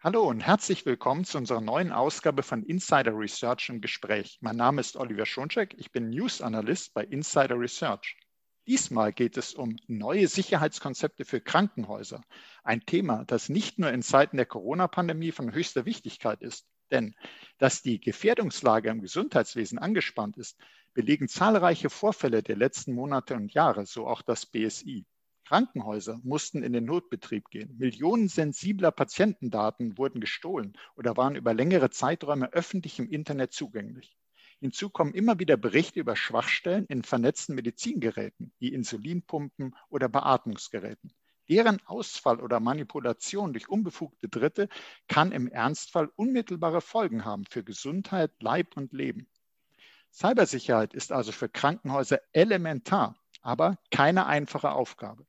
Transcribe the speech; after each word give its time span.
Hallo 0.00 0.28
und 0.28 0.38
herzlich 0.38 0.86
willkommen 0.86 1.24
zu 1.24 1.38
unserer 1.38 1.60
neuen 1.60 1.90
Ausgabe 1.90 2.44
von 2.44 2.62
Insider 2.62 3.18
Research 3.18 3.68
im 3.68 3.80
Gespräch. 3.80 4.38
Mein 4.40 4.54
Name 4.54 4.80
ist 4.80 4.96
Oliver 4.96 5.26
Schoncheck, 5.26 5.74
ich 5.76 5.90
bin 5.90 6.10
News 6.10 6.40
Analyst 6.40 6.94
bei 6.94 7.02
Insider 7.02 7.58
Research. 7.58 8.16
Diesmal 8.68 9.12
geht 9.12 9.36
es 9.36 9.54
um 9.54 9.74
neue 9.88 10.28
Sicherheitskonzepte 10.28 11.24
für 11.24 11.40
Krankenhäuser. 11.40 12.22
Ein 12.62 12.86
Thema, 12.86 13.24
das 13.24 13.48
nicht 13.48 13.80
nur 13.80 13.90
in 13.90 14.02
Zeiten 14.02 14.36
der 14.36 14.46
Corona-Pandemie 14.46 15.32
von 15.32 15.52
höchster 15.52 15.84
Wichtigkeit 15.84 16.42
ist. 16.42 16.64
Denn 16.92 17.16
dass 17.58 17.82
die 17.82 18.00
Gefährdungslage 18.00 18.90
im 18.90 19.00
Gesundheitswesen 19.00 19.80
angespannt 19.80 20.36
ist, 20.36 20.56
belegen 20.94 21.26
zahlreiche 21.26 21.90
Vorfälle 21.90 22.44
der 22.44 22.56
letzten 22.56 22.94
Monate 22.94 23.34
und 23.34 23.52
Jahre, 23.52 23.84
so 23.84 24.06
auch 24.06 24.22
das 24.22 24.46
BSI. 24.46 25.06
Krankenhäuser 25.48 26.20
mussten 26.24 26.62
in 26.62 26.74
den 26.74 26.84
Notbetrieb 26.84 27.48
gehen. 27.48 27.74
Millionen 27.78 28.28
sensibler 28.28 28.90
Patientendaten 28.90 29.96
wurden 29.96 30.20
gestohlen 30.20 30.76
oder 30.94 31.16
waren 31.16 31.36
über 31.36 31.54
längere 31.54 31.88
Zeiträume 31.88 32.52
öffentlich 32.52 32.98
im 32.98 33.08
Internet 33.08 33.54
zugänglich. 33.54 34.14
Hinzu 34.60 34.90
kommen 34.90 35.14
immer 35.14 35.38
wieder 35.38 35.56
Berichte 35.56 36.00
über 36.00 36.16
Schwachstellen 36.16 36.84
in 36.90 37.02
vernetzten 37.02 37.54
Medizingeräten 37.54 38.52
wie 38.58 38.74
Insulinpumpen 38.74 39.74
oder 39.88 40.10
Beatmungsgeräten. 40.10 41.14
Deren 41.48 41.80
Ausfall 41.86 42.40
oder 42.40 42.60
Manipulation 42.60 43.54
durch 43.54 43.70
unbefugte 43.70 44.28
Dritte 44.28 44.68
kann 45.08 45.32
im 45.32 45.48
Ernstfall 45.48 46.10
unmittelbare 46.14 46.82
Folgen 46.82 47.24
haben 47.24 47.46
für 47.46 47.64
Gesundheit, 47.64 48.32
Leib 48.40 48.76
und 48.76 48.92
Leben. 48.92 49.30
Cybersicherheit 50.12 50.92
ist 50.92 51.10
also 51.10 51.32
für 51.32 51.48
Krankenhäuser 51.48 52.20
elementar, 52.32 53.16
aber 53.40 53.78
keine 53.90 54.26
einfache 54.26 54.72
Aufgabe. 54.72 55.24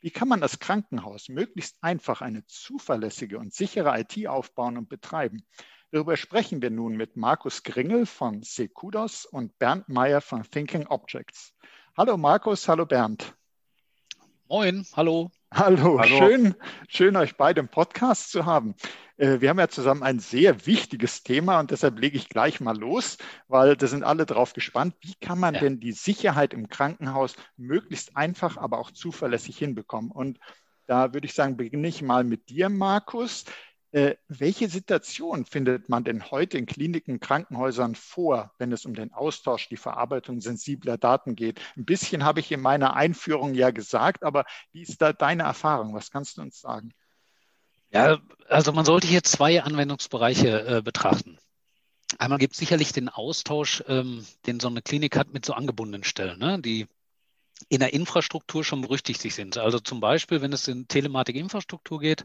Wie 0.00 0.10
kann 0.10 0.28
man 0.28 0.42
als 0.42 0.58
Krankenhaus 0.58 1.28
möglichst 1.28 1.76
einfach 1.82 2.22
eine 2.22 2.46
zuverlässige 2.46 3.38
und 3.38 3.52
sichere 3.52 4.00
IT 4.00 4.26
aufbauen 4.26 4.78
und 4.78 4.88
betreiben? 4.88 5.46
Darüber 5.90 6.16
sprechen 6.16 6.62
wir 6.62 6.70
nun 6.70 6.96
mit 6.96 7.16
Markus 7.16 7.62
Gringel 7.62 8.06
von 8.06 8.42
Secudos 8.42 9.26
und 9.26 9.58
Bernd 9.58 9.88
Meyer 9.90 10.22
von 10.22 10.42
Thinking 10.42 10.86
Objects. 10.86 11.52
Hallo 11.98 12.16
Markus, 12.16 12.66
hallo 12.66 12.86
Bernd. 12.86 13.34
Moin, 14.48 14.86
hallo. 14.94 15.30
Hallo, 15.52 15.98
hallo. 15.98 16.16
Schön, 16.16 16.54
schön 16.88 17.16
euch 17.16 17.36
beide 17.36 17.58
im 17.58 17.68
Podcast 17.68 18.30
zu 18.30 18.46
haben. 18.46 18.76
Äh, 19.16 19.40
wir 19.40 19.48
haben 19.48 19.58
ja 19.58 19.68
zusammen 19.68 20.04
ein 20.04 20.20
sehr 20.20 20.64
wichtiges 20.64 21.24
Thema 21.24 21.58
und 21.58 21.72
deshalb 21.72 21.98
lege 21.98 22.16
ich 22.16 22.28
gleich 22.28 22.60
mal 22.60 22.78
los, 22.78 23.18
weil 23.48 23.76
da 23.76 23.88
sind 23.88 24.04
alle 24.04 24.26
drauf 24.26 24.52
gespannt. 24.52 24.94
Wie 25.00 25.14
kann 25.20 25.40
man 25.40 25.54
ja. 25.54 25.60
denn 25.60 25.80
die 25.80 25.90
Sicherheit 25.90 26.54
im 26.54 26.68
Krankenhaus 26.68 27.34
möglichst 27.56 28.16
einfach, 28.16 28.58
aber 28.58 28.78
auch 28.78 28.92
zuverlässig 28.92 29.58
hinbekommen? 29.58 30.12
Und 30.12 30.38
da 30.86 31.12
würde 31.14 31.26
ich 31.26 31.34
sagen, 31.34 31.56
beginne 31.56 31.88
ich 31.88 32.00
mal 32.00 32.22
mit 32.22 32.48
dir, 32.48 32.68
Markus. 32.68 33.44
Äh, 33.92 34.14
welche 34.28 34.68
Situation 34.68 35.44
findet 35.44 35.88
man 35.88 36.04
denn 36.04 36.30
heute 36.30 36.56
in 36.58 36.66
Kliniken, 36.66 37.18
Krankenhäusern 37.18 37.96
vor, 37.96 38.54
wenn 38.58 38.70
es 38.70 38.84
um 38.84 38.94
den 38.94 39.12
Austausch, 39.12 39.68
die 39.68 39.76
Verarbeitung 39.76 40.40
sensibler 40.40 40.96
Daten 40.96 41.34
geht? 41.34 41.60
Ein 41.76 41.84
bisschen 41.84 42.24
habe 42.24 42.38
ich 42.38 42.52
in 42.52 42.60
meiner 42.60 42.94
Einführung 42.94 43.54
ja 43.54 43.70
gesagt, 43.70 44.22
aber 44.22 44.44
wie 44.70 44.82
ist 44.82 45.02
da 45.02 45.12
deine 45.12 45.42
Erfahrung? 45.42 45.92
Was 45.92 46.12
kannst 46.12 46.36
du 46.36 46.42
uns 46.42 46.60
sagen? 46.60 46.92
Ja, 47.92 48.20
also 48.48 48.72
man 48.72 48.84
sollte 48.84 49.08
hier 49.08 49.24
zwei 49.24 49.60
Anwendungsbereiche 49.60 50.66
äh, 50.66 50.82
betrachten. 50.82 51.38
Einmal 52.18 52.38
gibt 52.38 52.52
es 52.52 52.60
sicherlich 52.60 52.92
den 52.92 53.08
Austausch, 53.08 53.82
ähm, 53.88 54.24
den 54.46 54.60
so 54.60 54.68
eine 54.68 54.82
Klinik 54.82 55.16
hat 55.16 55.32
mit 55.32 55.44
so 55.44 55.52
angebundenen 55.52 56.04
Stellen, 56.04 56.38
ne, 56.38 56.60
die 56.60 56.86
in 57.68 57.80
der 57.80 57.92
Infrastruktur 57.92 58.62
schon 58.62 58.82
berüchtigt 58.82 59.20
sind. 59.20 59.58
Also 59.58 59.80
zum 59.80 60.00
Beispiel, 60.00 60.40
wenn 60.42 60.52
es 60.52 60.68
in 60.68 60.86
Telematik-Infrastruktur 60.86 61.98
geht, 61.98 62.24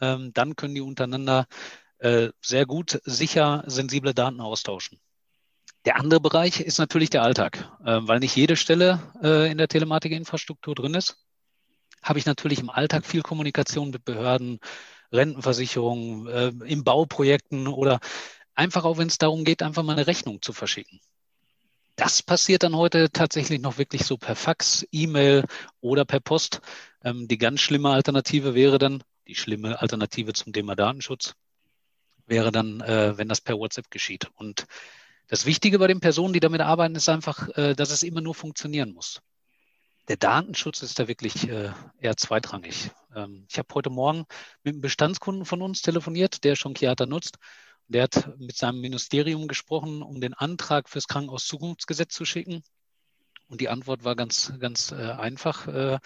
ähm, 0.00 0.32
dann 0.34 0.56
können 0.56 0.74
die 0.74 0.80
untereinander 0.80 1.46
äh, 1.98 2.28
sehr 2.40 2.66
gut 2.66 3.00
sicher 3.04 3.64
sensible 3.66 4.14
Daten 4.14 4.40
austauschen. 4.40 5.00
Der 5.84 5.96
andere 5.96 6.20
Bereich 6.20 6.60
ist 6.60 6.78
natürlich 6.78 7.10
der 7.10 7.22
Alltag, 7.22 7.70
äh, 7.84 8.00
weil 8.02 8.20
nicht 8.20 8.36
jede 8.36 8.56
Stelle 8.56 9.00
äh, 9.22 9.50
in 9.50 9.58
der 9.58 9.68
Telematik-Infrastruktur 9.68 10.74
drin 10.74 10.94
ist. 10.94 11.16
Habe 12.02 12.18
ich 12.18 12.26
natürlich 12.26 12.60
im 12.60 12.70
Alltag 12.70 13.06
viel 13.06 13.22
Kommunikation 13.22 13.90
mit 13.90 14.04
Behörden, 14.04 14.60
Rentenversicherungen, 15.12 16.26
äh, 16.26 16.52
in 16.66 16.84
Bauprojekten 16.84 17.68
oder 17.68 18.00
einfach 18.54 18.84
auch, 18.84 18.98
wenn 18.98 19.08
es 19.08 19.18
darum 19.18 19.44
geht, 19.44 19.62
einfach 19.62 19.82
mal 19.82 19.94
eine 19.94 20.06
Rechnung 20.06 20.42
zu 20.42 20.52
verschicken. 20.52 21.00
Das 21.96 22.22
passiert 22.22 22.62
dann 22.62 22.76
heute 22.76 23.10
tatsächlich 23.10 23.60
noch 23.60 23.78
wirklich 23.78 24.04
so 24.04 24.16
per 24.16 24.36
Fax, 24.36 24.86
E-Mail 24.92 25.44
oder 25.80 26.04
per 26.04 26.20
Post. 26.20 26.60
Ähm, 27.02 27.26
die 27.26 27.38
ganz 27.38 27.60
schlimme 27.60 27.90
Alternative 27.90 28.54
wäre 28.54 28.78
dann, 28.78 29.02
die 29.28 29.36
schlimme 29.36 29.80
Alternative 29.80 30.32
zum 30.32 30.52
Thema 30.52 30.74
Datenschutz, 30.74 31.34
wäre 32.26 32.50
dann, 32.50 32.80
äh, 32.80 33.16
wenn 33.16 33.28
das 33.28 33.40
per 33.40 33.58
WhatsApp 33.58 33.90
geschieht. 33.90 34.30
Und 34.34 34.66
das 35.28 35.46
Wichtige 35.46 35.78
bei 35.78 35.86
den 35.86 36.00
Personen, 36.00 36.32
die 36.32 36.40
damit 36.40 36.60
arbeiten, 36.60 36.96
ist 36.96 37.08
einfach, 37.08 37.48
äh, 37.56 37.74
dass 37.74 37.90
es 37.90 38.02
immer 38.02 38.20
nur 38.20 38.34
funktionieren 38.34 38.92
muss 38.92 39.20
der 40.08 40.16
Datenschutz 40.16 40.82
ist 40.82 40.98
da 40.98 41.06
wirklich 41.06 41.48
äh, 41.48 41.70
eher 42.00 42.16
zweitrangig. 42.16 42.90
Ähm, 43.14 43.44
ich 43.48 43.58
habe 43.58 43.68
heute 43.74 43.90
Morgen 43.90 44.24
mit 44.62 44.74
einem 44.74 44.80
Bestandskunden 44.80 45.44
von 45.44 45.62
uns 45.62 45.82
telefoniert, 45.82 46.44
der 46.44 46.56
schon 46.56 46.74
Chiata 46.74 47.06
nutzt. 47.06 47.36
Der 47.88 48.04
hat 48.04 48.38
mit 48.38 48.56
seinem 48.56 48.80
Ministerium 48.80 49.48
gesprochen, 49.48 50.02
um 50.02 50.20
den 50.20 50.34
Antrag 50.34 50.88
fürs 50.88 51.08
Krankenhauszukunftsgesetz 51.08 52.14
zu 52.14 52.24
schicken. 52.24 52.62
Und 53.48 53.60
die 53.60 53.68
Antwort 53.68 54.04
war 54.04 54.16
ganz, 54.16 54.52
ganz 54.58 54.92
äh, 54.92 55.12
einfach. 55.12 55.68
Äh, 55.68 55.98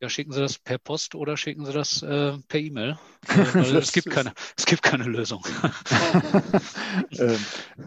ja, 0.00 0.08
schicken 0.08 0.32
Sie 0.32 0.40
das 0.40 0.58
per 0.58 0.78
Post 0.78 1.14
oder 1.14 1.36
schicken 1.36 1.66
Sie 1.66 1.72
das 1.72 2.02
äh, 2.02 2.38
per 2.48 2.60
E-Mail. 2.60 2.98
Äh, 3.54 3.76
es, 3.76 3.92
gibt 3.92 4.10
keine, 4.10 4.32
es 4.56 4.64
gibt 4.64 4.82
keine 4.82 5.04
Lösung. 5.04 5.44
Ähm, 7.18 7.38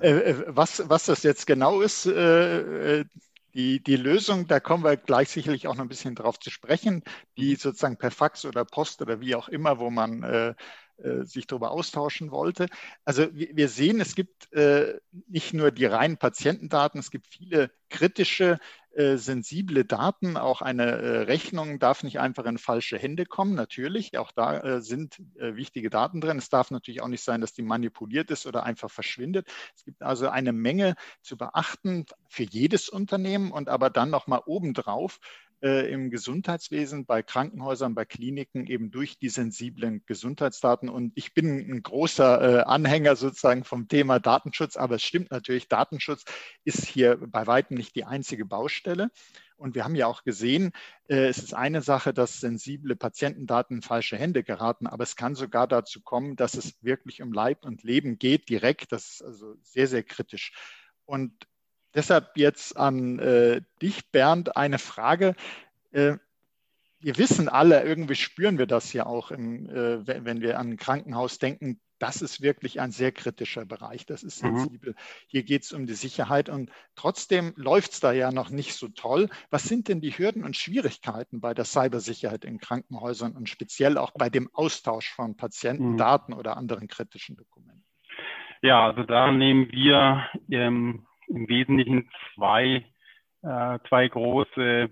äh, 0.01 0.09
äh, 0.09 0.43
was, 0.47 0.83
was 0.87 1.05
das 1.05 1.23
jetzt 1.23 1.47
genau 1.47 1.81
ist, 1.81 2.05
äh, 2.05 3.05
die, 3.53 3.81
die 3.81 3.95
Lösung, 3.95 4.47
da 4.47 4.59
kommen 4.59 4.83
wir 4.83 4.97
gleich 4.97 5.29
sicherlich 5.29 5.67
auch 5.67 5.75
noch 5.75 5.83
ein 5.83 5.89
bisschen 5.89 6.15
drauf 6.15 6.39
zu 6.39 6.49
sprechen, 6.49 7.03
die 7.37 7.51
mhm. 7.51 7.57
sozusagen 7.57 7.97
per 7.97 8.11
Fax 8.11 8.45
oder 8.45 8.65
Post 8.65 9.01
oder 9.01 9.19
wie 9.21 9.35
auch 9.35 9.49
immer, 9.49 9.79
wo 9.79 9.89
man 9.89 10.23
äh, 10.23 10.53
äh, 10.97 11.23
sich 11.23 11.47
darüber 11.47 11.71
austauschen 11.71 12.31
wollte. 12.31 12.67
Also 13.03 13.27
wir 13.31 13.67
sehen, 13.67 13.99
es 13.99 14.15
gibt 14.15 14.53
äh, 14.53 14.99
nicht 15.27 15.53
nur 15.53 15.71
die 15.71 15.85
reinen 15.85 16.17
Patientendaten, 16.17 16.99
es 16.99 17.11
gibt 17.11 17.27
viele 17.27 17.71
kritische 17.89 18.59
äh, 18.93 19.17
sensible 19.17 19.85
Daten. 19.85 20.37
Auch 20.37 20.61
eine 20.61 20.83
äh, 20.83 21.17
Rechnung 21.23 21.79
darf 21.79 22.03
nicht 22.03 22.19
einfach 22.19 22.45
in 22.45 22.57
falsche 22.57 22.97
Hände 22.97 23.25
kommen, 23.25 23.55
natürlich. 23.55 24.17
Auch 24.17 24.31
da 24.31 24.59
äh, 24.59 24.81
sind 24.81 25.19
äh, 25.39 25.55
wichtige 25.55 25.89
Daten 25.89 26.21
drin. 26.21 26.37
Es 26.37 26.49
darf 26.49 26.71
natürlich 26.71 27.01
auch 27.01 27.07
nicht 27.07 27.23
sein, 27.23 27.41
dass 27.41 27.53
die 27.53 27.63
manipuliert 27.63 28.29
ist 28.31 28.45
oder 28.45 28.63
einfach 28.63 28.91
verschwindet. 28.91 29.47
Es 29.75 29.83
gibt 29.83 30.01
also 30.03 30.29
eine 30.29 30.53
Menge 30.53 30.95
zu 31.21 31.37
beachten 31.37 32.05
für 32.27 32.43
jedes 32.43 32.87
Unternehmen 32.89 33.51
und 33.51 33.67
aber 33.67 33.89
dann 33.89 34.09
nochmal 34.09 34.41
obendrauf 34.45 35.19
äh, 35.63 35.89
im 35.91 36.09
Gesundheitswesen, 36.09 37.05
bei 37.05 37.23
Krankenhäusern, 37.23 37.95
bei 37.95 38.03
Kliniken 38.03 38.67
eben 38.67 38.91
durch 38.91 39.17
die 39.17 39.29
sensiblen 39.29 40.03
Gesundheitsdaten. 40.05 40.89
Und 40.89 41.13
ich 41.15 41.33
bin 41.33 41.71
ein 41.71 41.81
großer 41.81 42.59
äh, 42.59 42.63
Anhänger 42.63 43.15
sozusagen 43.15 43.63
vom 43.63 43.87
Thema 43.87 44.19
Datenschutz, 44.19 44.75
aber 44.75 44.95
es 44.95 45.03
stimmt 45.03 45.31
natürlich, 45.31 45.69
Datenschutz 45.69 46.25
ist 46.65 46.85
hier 46.85 47.17
bei 47.17 47.47
weitem 47.47 47.77
nicht 47.77 47.95
die 47.95 48.03
einzige 48.03 48.45
Baustelle. 48.45 49.09
Und 49.55 49.75
wir 49.75 49.85
haben 49.85 49.95
ja 49.95 50.07
auch 50.07 50.23
gesehen, 50.23 50.73
äh, 51.07 51.27
es 51.27 51.37
ist 51.37 51.53
eine 51.53 51.81
Sache, 51.81 52.13
dass 52.13 52.41
sensible 52.41 52.97
Patientendaten 52.97 53.77
in 53.77 53.81
falsche 53.81 54.17
Hände 54.17 54.43
geraten, 54.43 54.85
aber 54.85 55.03
es 55.03 55.15
kann 55.15 55.35
sogar 55.35 55.67
dazu 55.67 56.01
kommen, 56.01 56.35
dass 56.35 56.55
es 56.55 56.83
wirklich 56.83 57.21
um 57.21 57.31
Leib 57.31 57.63
und 57.63 57.83
Leben 57.83 58.19
geht, 58.19 58.49
direkt. 58.49 58.91
Das 58.91 59.05
ist 59.05 59.23
also 59.23 59.55
sehr, 59.61 59.87
sehr 59.87 60.03
kritisch. 60.03 60.51
Und 61.05 61.47
Deshalb 61.95 62.35
jetzt 62.35 62.77
an 62.77 63.19
äh, 63.19 63.61
dich, 63.81 64.09
Bernd, 64.11 64.57
eine 64.57 64.79
Frage. 64.79 65.35
Äh, 65.91 66.17
wir 66.99 67.17
wissen 67.17 67.49
alle, 67.49 67.83
irgendwie 67.83 68.15
spüren 68.15 68.57
wir 68.57 68.65
das 68.65 68.93
ja 68.93 69.05
auch, 69.05 69.31
im, 69.31 69.69
äh, 69.69 70.07
wenn 70.07 70.41
wir 70.41 70.57
an 70.57 70.71
ein 70.71 70.77
Krankenhaus 70.77 71.37
denken, 71.37 71.79
das 71.99 72.21
ist 72.21 72.41
wirklich 72.41 72.81
ein 72.81 72.91
sehr 72.91 73.13
kritischer 73.13 73.65
Bereich, 73.65 74.05
das 74.05 74.23
ist 74.23 74.43
mhm. 74.43 74.57
sensibel. 74.57 74.91
Mhm. 74.91 74.97
Hier 75.27 75.43
geht 75.43 75.63
es 75.63 75.71
um 75.71 75.85
die 75.85 75.93
Sicherheit 75.93 76.49
und 76.49 76.69
trotzdem 76.95 77.53
läuft 77.55 77.93
es 77.93 77.99
da 78.01 78.11
ja 78.11 78.31
noch 78.31 78.49
nicht 78.49 78.73
so 78.73 78.89
toll. 78.89 79.29
Was 79.51 79.63
sind 79.63 79.87
denn 79.87 80.01
die 80.01 80.11
Hürden 80.11 80.43
und 80.43 80.57
Schwierigkeiten 80.57 81.39
bei 81.39 81.53
der 81.53 81.63
Cybersicherheit 81.63 82.43
in 82.43 82.59
Krankenhäusern 82.59 83.37
und 83.37 83.47
speziell 83.47 83.97
auch 83.97 84.11
bei 84.11 84.29
dem 84.29 84.49
Austausch 84.53 85.09
von 85.13 85.37
Patientendaten 85.37 86.33
mhm. 86.33 86.39
oder 86.39 86.57
anderen 86.57 86.87
kritischen 86.87 87.37
Dokumenten? 87.37 87.85
Ja, 88.61 88.85
also 88.87 89.03
da 89.03 89.31
nehmen 89.31 89.71
wir 89.71 90.25
ähm, 90.49 91.05
im 91.27 91.47
Wesentlichen 91.47 92.09
zwei, 92.35 92.85
äh, 93.41 93.79
zwei 93.89 94.07
große 94.07 94.89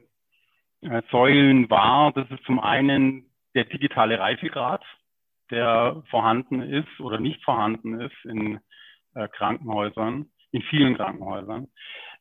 äh, 0.81 1.01
Säulen 1.11 1.69
wahr. 1.69 2.11
Das 2.13 2.29
ist 2.31 2.43
zum 2.45 2.59
einen 2.59 3.31
der 3.55 3.65
digitale 3.65 4.19
Reifegrad, 4.19 4.83
der 5.49 6.03
vorhanden 6.09 6.61
ist 6.61 6.99
oder 6.99 7.19
nicht 7.19 7.43
vorhanden 7.43 7.99
ist 7.99 8.25
in 8.25 8.59
äh, 9.13 9.27
Krankenhäusern, 9.27 10.27
in 10.51 10.61
vielen 10.63 10.95
Krankenhäusern. 10.95 11.67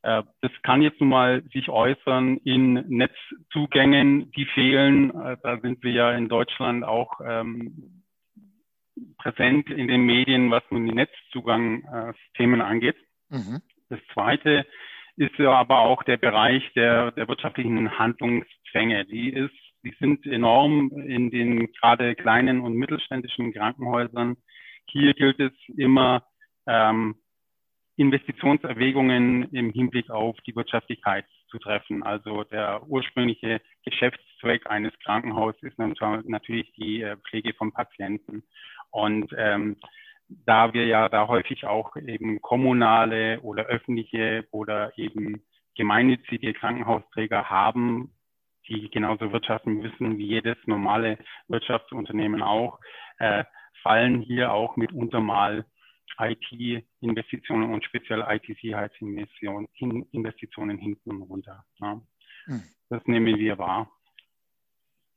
Äh, 0.02 0.22
das 0.40 0.50
kann 0.62 0.82
jetzt 0.82 1.00
nun 1.00 1.10
mal 1.10 1.42
sich 1.52 1.68
äußern 1.68 2.38
in 2.38 2.74
Netzzugängen, 2.88 4.30
die 4.32 4.46
fehlen. 4.46 5.10
Äh, 5.10 5.36
da 5.42 5.58
sind 5.60 5.82
wir 5.82 5.92
ja 5.92 6.12
in 6.12 6.28
Deutschland 6.28 6.84
auch 6.84 7.20
ähm, 7.24 8.02
präsent 9.18 9.70
in 9.70 9.88
den 9.88 10.02
Medien, 10.02 10.50
was 10.50 10.62
nun 10.70 10.86
die 10.86 10.94
Netzzugangsthemen 10.94 12.60
angeht. 12.60 12.96
Mhm. 13.28 13.60
Das 13.90 14.00
zweite 14.14 14.66
ist 15.16 15.37
ja 15.38 15.52
aber 15.52 15.81
auch 15.81 16.02
der 16.04 16.16
Bereich 16.16 16.62
der, 16.75 17.12
der 17.12 17.28
wirtschaftlichen 17.28 17.98
Handlungszwänge. 17.98 19.04
Die 19.04 19.31
ist, 19.31 19.54
die 19.84 19.94
sind 20.00 20.26
enorm 20.26 20.90
in 21.06 21.31
den 21.31 21.70
gerade 21.72 22.14
kleinen 22.14 22.60
und 22.60 22.75
mittelständischen 22.75 23.52
Krankenhäusern. 23.52 24.37
Hier 24.87 25.12
gilt 25.14 25.38
es 25.40 25.52
immer, 25.76 26.25
ähm, 26.66 27.16
Investitionserwägungen 28.00 29.50
im 29.52 29.70
Hinblick 29.72 30.08
auf 30.08 30.34
die 30.46 30.56
Wirtschaftlichkeit 30.56 31.26
zu 31.50 31.58
treffen. 31.58 32.02
Also 32.02 32.44
der 32.44 32.82
ursprüngliche 32.86 33.60
Geschäftszweck 33.84 34.70
eines 34.70 34.98
Krankenhauses 35.00 35.62
ist 35.62 35.78
natürlich 35.78 36.72
die 36.72 37.02
äh, 37.02 37.19
Pflege 37.28 37.52
von 37.52 37.72
Patienten. 37.72 38.43
Und 38.90 39.31
ähm, 39.36 39.76
da 40.31 40.73
wir 40.73 40.87
ja 40.87 41.09
da 41.09 41.29
häufig 41.29 41.67
auch 41.67 41.94
eben 41.97 42.41
kommunale 42.41 43.41
oder 43.41 43.67
öffentliche 43.67 44.47
oder 44.50 44.97
eben 44.97 45.43
gemeinnützige 45.77 46.55
Krankenhausträger 46.55 47.50
haben, 47.50 48.15
die 48.69 48.88
genauso 48.91 49.32
wirtschaften 49.32 49.75
müssen 49.75 50.19
wie 50.19 50.27
jedes 50.27 50.56
normale 50.67 51.19
Wirtschaftsunternehmen 51.49 52.43
auch, 52.43 52.79
äh, 53.19 53.44
fallen 53.82 54.21
hier 54.21 54.53
auch 54.53 54.77
mitunter 54.77 55.21
mal 55.21 55.65
IT-Investitionen 56.19 57.73
und 57.73 57.85
speziell 57.85 58.25
IT-Sicherheitsinvestitionen 58.29 60.79
hinten 60.79 61.23
runter. 61.23 61.65
Ja. 61.81 62.03
Hm. 62.44 62.62
Das 62.88 63.05
nehmen 63.06 63.38
wir 63.38 63.59
wahr. 63.59 63.91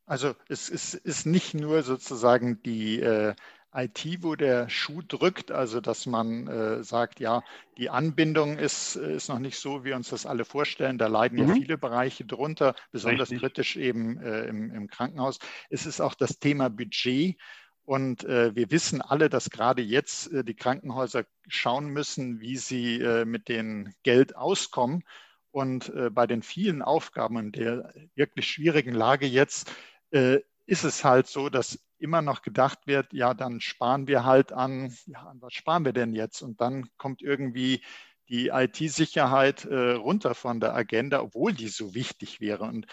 Also 0.05 0.33
es 0.47 0.69
ist, 0.69 0.93
ist 0.93 1.25
nicht 1.25 1.53
nur 1.53 1.81
sozusagen 1.83 2.61
die 2.63 2.99
äh, 2.99 3.35
IT, 3.73 4.19
wo 4.21 4.35
der 4.35 4.69
Schuh 4.69 5.01
drückt, 5.01 5.51
also 5.51 5.81
dass 5.81 6.05
man 6.05 6.47
äh, 6.47 6.83
sagt, 6.83 7.19
ja, 7.19 7.43
die 7.77 7.89
Anbindung 7.89 8.57
ist, 8.57 8.95
ist 8.95 9.29
noch 9.29 9.39
nicht 9.39 9.57
so, 9.57 9.81
wie 9.81 9.89
wir 9.89 9.95
uns 9.95 10.09
das 10.09 10.25
alle 10.25 10.45
vorstellen. 10.45 10.97
Da 10.97 11.07
leiden 11.07 11.41
mhm. 11.41 11.47
ja 11.47 11.53
viele 11.55 11.77
Bereiche 11.77 12.25
drunter, 12.25 12.75
besonders 12.91 13.31
Richtig. 13.31 13.41
kritisch 13.41 13.75
eben 13.75 14.21
äh, 14.21 14.45
im, 14.45 14.71
im, 14.71 14.87
Krankenhaus. 14.87 15.39
Es 15.69 15.85
ist 15.85 16.01
auch 16.01 16.13
das 16.15 16.39
Thema 16.39 16.69
Budget. 16.69 17.37
Und 17.85 18.23
äh, 18.23 18.55
wir 18.55 18.71
wissen 18.71 19.01
alle, 19.01 19.29
dass 19.29 19.49
gerade 19.49 19.81
jetzt 19.81 20.31
äh, 20.31 20.43
die 20.43 20.55
Krankenhäuser 20.55 21.25
schauen 21.47 21.87
müssen, 21.87 22.39
wie 22.39 22.57
sie 22.57 23.01
äh, 23.01 23.25
mit 23.25 23.49
dem 23.49 23.93
Geld 24.03 24.35
auskommen. 24.35 25.03
Und 25.51 25.89
äh, 25.89 26.09
bei 26.09 26.25
den 26.25 26.41
vielen 26.41 26.81
Aufgaben 26.81 27.37
in 27.37 27.51
der 27.51 27.93
wirklich 28.15 28.47
schwierigen 28.47 28.93
Lage 28.93 29.27
jetzt 29.27 29.71
äh, 30.11 30.39
ist 30.65 30.83
es 30.83 31.03
halt 31.03 31.27
so, 31.27 31.49
dass 31.49 31.79
immer 32.03 32.21
noch 32.21 32.41
gedacht 32.41 32.85
wird, 32.85 33.13
ja, 33.13 33.33
dann 33.33 33.61
sparen 33.61 34.07
wir 34.07 34.25
halt 34.25 34.51
an, 34.51 34.93
ja, 35.05 35.19
an 35.21 35.41
was 35.41 35.53
sparen 35.53 35.85
wir 35.85 35.93
denn 35.93 36.13
jetzt? 36.13 36.41
Und 36.41 36.61
dann 36.61 36.89
kommt 36.97 37.21
irgendwie 37.21 37.83
die 38.29 38.49
IT-Sicherheit 38.49 39.65
äh, 39.65 39.93
runter 39.93 40.35
von 40.35 40.59
der 40.59 40.75
Agenda, 40.75 41.21
obwohl 41.21 41.53
die 41.53 41.69
so 41.69 41.95
wichtig 41.95 42.41
wäre. 42.41 42.65
Und 42.65 42.87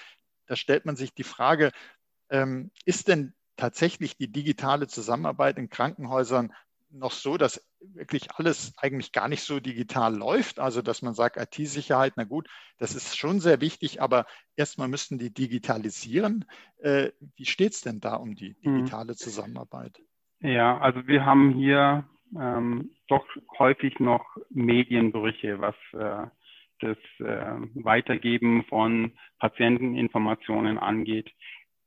da 0.47 0.57
stellt 0.57 0.87
man 0.87 0.97
sich 0.97 1.13
die 1.13 1.25
Frage, 1.25 1.73
ähm, 2.31 2.71
ist 2.85 3.09
denn 3.09 3.35
tatsächlich 3.57 4.17
die 4.17 4.33
digitale 4.33 4.87
Zusammenarbeit 4.87 5.59
in 5.59 5.69
Krankenhäusern 5.69 6.53
noch 6.93 7.13
so, 7.13 7.37
dass 7.37 7.67
wirklich 7.81 8.33
alles 8.33 8.75
eigentlich 8.79 9.13
gar 9.13 9.29
nicht 9.29 9.43
so 9.43 9.61
digital 9.61 10.15
läuft. 10.15 10.59
Also 10.59 10.83
dass 10.83 11.03
man 11.03 11.15
sagt, 11.15 11.37
IT-Sicherheit, 11.37 12.15
na 12.17 12.25
gut, 12.25 12.49
das 12.79 12.95
ist 12.95 13.17
schon 13.17 13.41
sehr 13.41 13.61
wichtig, 13.61 14.03
aber 14.03 14.27
erstmal 14.57 14.89
müssten 14.89 15.19
die 15.19 15.33
digitalisieren. 15.33 16.45
Äh, 16.79 17.11
wie 17.37 17.47
steht 17.47 17.73
es 17.73 17.81
denn 17.81 18.01
da 18.01 18.17
um 18.17 18.35
die 18.35 18.57
hm. 18.63 18.77
digitale 18.77 19.15
Zusammenarbeit? 19.15 20.01
Ja, 20.41 20.79
also 20.79 21.07
wir 21.07 21.25
haben 21.25 21.53
hier 21.53 22.05
ähm, 22.39 22.91
doch 23.09 23.27
häufig 23.59 23.99
noch 24.01 24.25
Medienbrüche, 24.51 25.61
was 25.61 25.75
äh, 25.93 26.27
das 26.81 26.97
äh, 27.19 27.85
Weitergeben 27.85 28.65
von 28.65 29.13
Patienteninformationen 29.39 30.79
angeht 30.79 31.31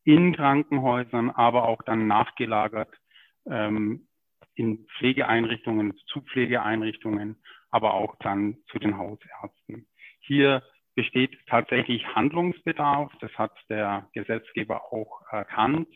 in 0.03 0.35
Krankenhäusern, 0.35 1.31
aber 1.31 1.67
auch 1.67 1.81
dann 1.83 2.07
nachgelagert 2.07 2.93
ähm, 3.45 4.07
in 4.55 4.85
Pflegeeinrichtungen, 4.97 5.93
zu 6.07 6.21
Pflegeeinrichtungen, 6.21 7.37
aber 7.71 7.93
auch 7.93 8.15
dann 8.19 8.57
zu 8.71 8.79
den 8.79 8.97
Hausärzten. 8.97 9.87
Hier 10.19 10.63
besteht 10.95 11.37
tatsächlich 11.47 12.05
Handlungsbedarf. 12.15 13.11
Das 13.19 13.31
hat 13.33 13.51
der 13.69 14.09
Gesetzgeber 14.13 14.93
auch 14.93 15.21
erkannt. 15.31 15.87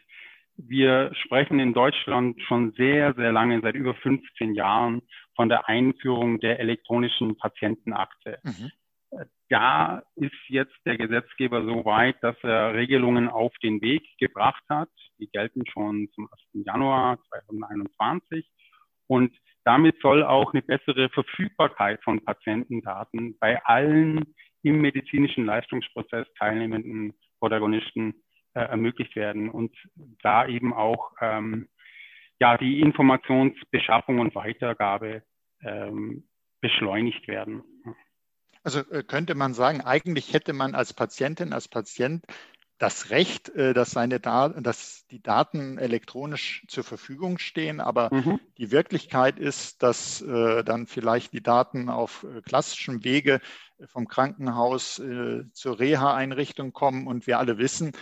Wir 0.56 1.12
sprechen 1.24 1.59
in 1.59 1.74
Deutschland 1.74 2.42
schon 2.42 2.74
sehr, 2.74 3.13
sehr 3.13 3.31
lange, 3.31 3.62
seit 3.62 3.75
über 3.75 3.94
15 3.94 4.56
Jahren, 4.56 5.03
von 5.36 5.50
der 5.50 5.69
Einführung 5.69 6.39
der 6.39 6.60
elektronischen 6.60 7.38
Patientenakte. 7.38 8.39
Mhm 8.44 8.71
da 9.50 10.04
ist 10.15 10.36
jetzt 10.50 10.75
der 10.86 10.98
Gesetzgeber 10.98 11.63
so 11.63 11.86
weit, 11.86 12.21
dass 12.21 12.36
er 12.44 12.74
Regelungen 12.74 13.30
auf 13.30 13.54
den 13.63 13.81
Weg 13.81 14.04
gebracht 14.19 14.63
hat. 14.69 14.89
Die 15.19 15.30
gelten 15.30 15.65
schon 15.68 16.09
zum 16.13 16.27
1. 16.54 16.65
Januar 16.65 17.18
2021. 17.30 18.45
Und 19.07 19.33
damit 19.63 20.00
soll 20.01 20.24
auch 20.24 20.54
eine 20.54 20.62
bessere 20.62 21.09
Verfügbarkeit 21.09 22.04
von 22.04 22.24
Patientendaten 22.24 23.38
bei 23.39 23.63
allen 23.65 24.33
im 24.63 24.81
medizinischen 24.81 25.45
Leistungsprozess 25.45 26.27
teilnehmenden 26.38 27.13
Protagonisten 27.39 28.15
äh, 28.53 28.62
ermöglicht 28.62 29.15
werden 29.15 29.50
und 29.50 29.75
da 30.21 30.48
eben 30.48 30.74
auch 30.74 31.12
ähm, 31.21 31.69
ja, 32.39 32.57
die 32.57 32.81
Informationsbeschaffung 32.81 34.19
und 34.19 34.36
Weitergabe 34.36 35.24
ähm, 35.62 36.27
beschleunigt 36.62 37.27
werden. 37.27 37.63
Also 38.67 38.79
äh, 38.91 39.01
könnte 39.01 39.33
man 39.33 39.53
sagen, 39.53 39.79
eigentlich 39.79 40.33
hätte 40.33 40.51
man 40.51 40.75
als 40.75 40.91
Patientin, 40.91 41.53
als 41.53 41.69
Patient 41.69 42.25
das 42.77 43.11
Recht, 43.11 43.47
äh, 43.55 43.73
dass, 43.73 43.91
seine 43.91 44.19
Daten, 44.19 44.61
dass 44.61 45.07
die 45.09 45.23
Daten 45.23 45.77
elektronisch 45.77 46.65
zur 46.67 46.83
Verfügung 46.83 47.37
stehen, 47.37 47.79
aber 47.79 48.13
mhm. 48.13 48.41
die 48.57 48.69
Wirklichkeit 48.69 49.39
ist, 49.39 49.83
dass 49.83 50.21
äh, 50.21 50.65
dann 50.65 50.85
vielleicht 50.85 51.31
die 51.31 51.41
Daten 51.41 51.87
auf 51.87 52.25
klassischem 52.43 53.05
Wege 53.05 53.39
vom 53.85 54.09
Krankenhaus 54.09 55.01
zur 55.53 55.79
Reha-Einrichtung 55.79 56.73
kommen 56.73 57.07
und 57.07 57.25
wir 57.25 57.39
alle 57.39 57.57
wissen, 57.59 57.93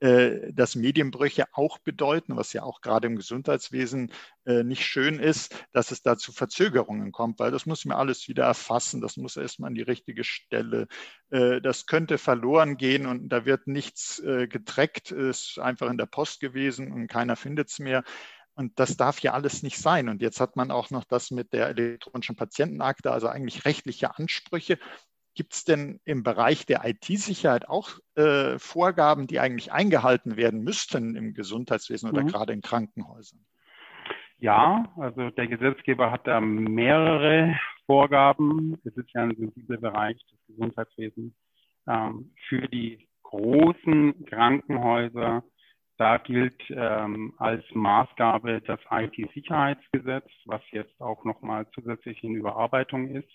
dass 0.00 0.74
Medienbrüche 0.74 1.46
auch 1.52 1.78
bedeuten, 1.78 2.36
was 2.36 2.52
ja 2.52 2.62
auch 2.62 2.80
gerade 2.80 3.06
im 3.06 3.16
Gesundheitswesen 3.16 4.12
äh, 4.44 4.62
nicht 4.62 4.84
schön 4.84 5.18
ist, 5.18 5.54
dass 5.72 5.90
es 5.90 6.02
da 6.02 6.18
zu 6.18 6.32
Verzögerungen 6.32 7.12
kommt, 7.12 7.38
weil 7.38 7.50
das 7.50 7.64
muss 7.64 7.84
man 7.84 7.96
alles 7.96 8.28
wieder 8.28 8.44
erfassen, 8.44 9.00
das 9.00 9.16
muss 9.16 9.36
erstmal 9.36 9.68
an 9.68 9.74
die 9.74 9.82
richtige 9.82 10.24
Stelle, 10.24 10.88
äh, 11.30 11.60
das 11.60 11.86
könnte 11.86 12.18
verloren 12.18 12.76
gehen 12.76 13.06
und 13.06 13.28
da 13.28 13.46
wird 13.46 13.66
nichts 13.66 14.22
getrackt, 14.24 15.10
ist 15.10 15.58
einfach 15.58 15.90
in 15.90 15.98
der 15.98 16.06
Post 16.06 16.40
gewesen 16.40 16.92
und 16.92 17.06
keiner 17.06 17.36
findet 17.36 17.70
es 17.70 17.78
mehr. 17.78 18.04
Und 18.56 18.78
das 18.78 18.96
darf 18.96 19.20
ja 19.20 19.32
alles 19.32 19.62
nicht 19.62 19.78
sein. 19.78 20.08
Und 20.08 20.22
jetzt 20.22 20.40
hat 20.40 20.56
man 20.56 20.70
auch 20.70 20.90
noch 20.90 21.04
das 21.04 21.30
mit 21.30 21.52
der 21.52 21.68
elektronischen 21.68 22.36
Patientenakte, 22.36 23.10
also 23.10 23.28
eigentlich 23.28 23.64
rechtliche 23.64 24.16
Ansprüche. 24.16 24.78
Gibt 25.34 25.54
es 25.54 25.64
denn 25.64 26.00
im 26.04 26.22
Bereich 26.22 26.66
der 26.66 26.84
IT-Sicherheit 26.84 27.68
auch 27.68 27.98
äh, 28.14 28.58
Vorgaben, 28.58 29.26
die 29.26 29.40
eigentlich 29.40 29.72
eingehalten 29.72 30.36
werden 30.36 30.62
müssten 30.62 31.16
im 31.16 31.34
Gesundheitswesen 31.34 32.10
oder 32.10 32.22
mhm. 32.22 32.28
gerade 32.28 32.52
in 32.52 32.62
Krankenhäusern? 32.62 33.40
Ja, 34.38 34.92
also 34.96 35.30
der 35.30 35.46
Gesetzgeber 35.46 36.10
hat 36.10 36.26
da 36.26 36.40
mehrere 36.40 37.58
Vorgaben. 37.86 38.78
Es 38.84 38.96
ist 38.96 39.10
ja 39.12 39.22
ein 39.22 39.34
sensibler 39.36 39.78
Bereich 39.78 40.18
des 40.26 40.38
Gesundheitswesens. 40.48 41.34
Ähm, 41.86 42.32
für 42.48 42.68
die 42.68 43.08
großen 43.22 44.26
Krankenhäuser, 44.26 45.42
da 45.96 46.18
gilt 46.18 46.60
ähm, 46.70 47.34
als 47.38 47.64
Maßgabe 47.72 48.60
das 48.60 48.80
IT-Sicherheitsgesetz, 48.90 50.28
was 50.46 50.62
jetzt 50.70 51.00
auch 51.00 51.24
nochmal 51.24 51.66
zusätzlich 51.74 52.22
in 52.22 52.34
Überarbeitung 52.34 53.08
ist. 53.08 53.30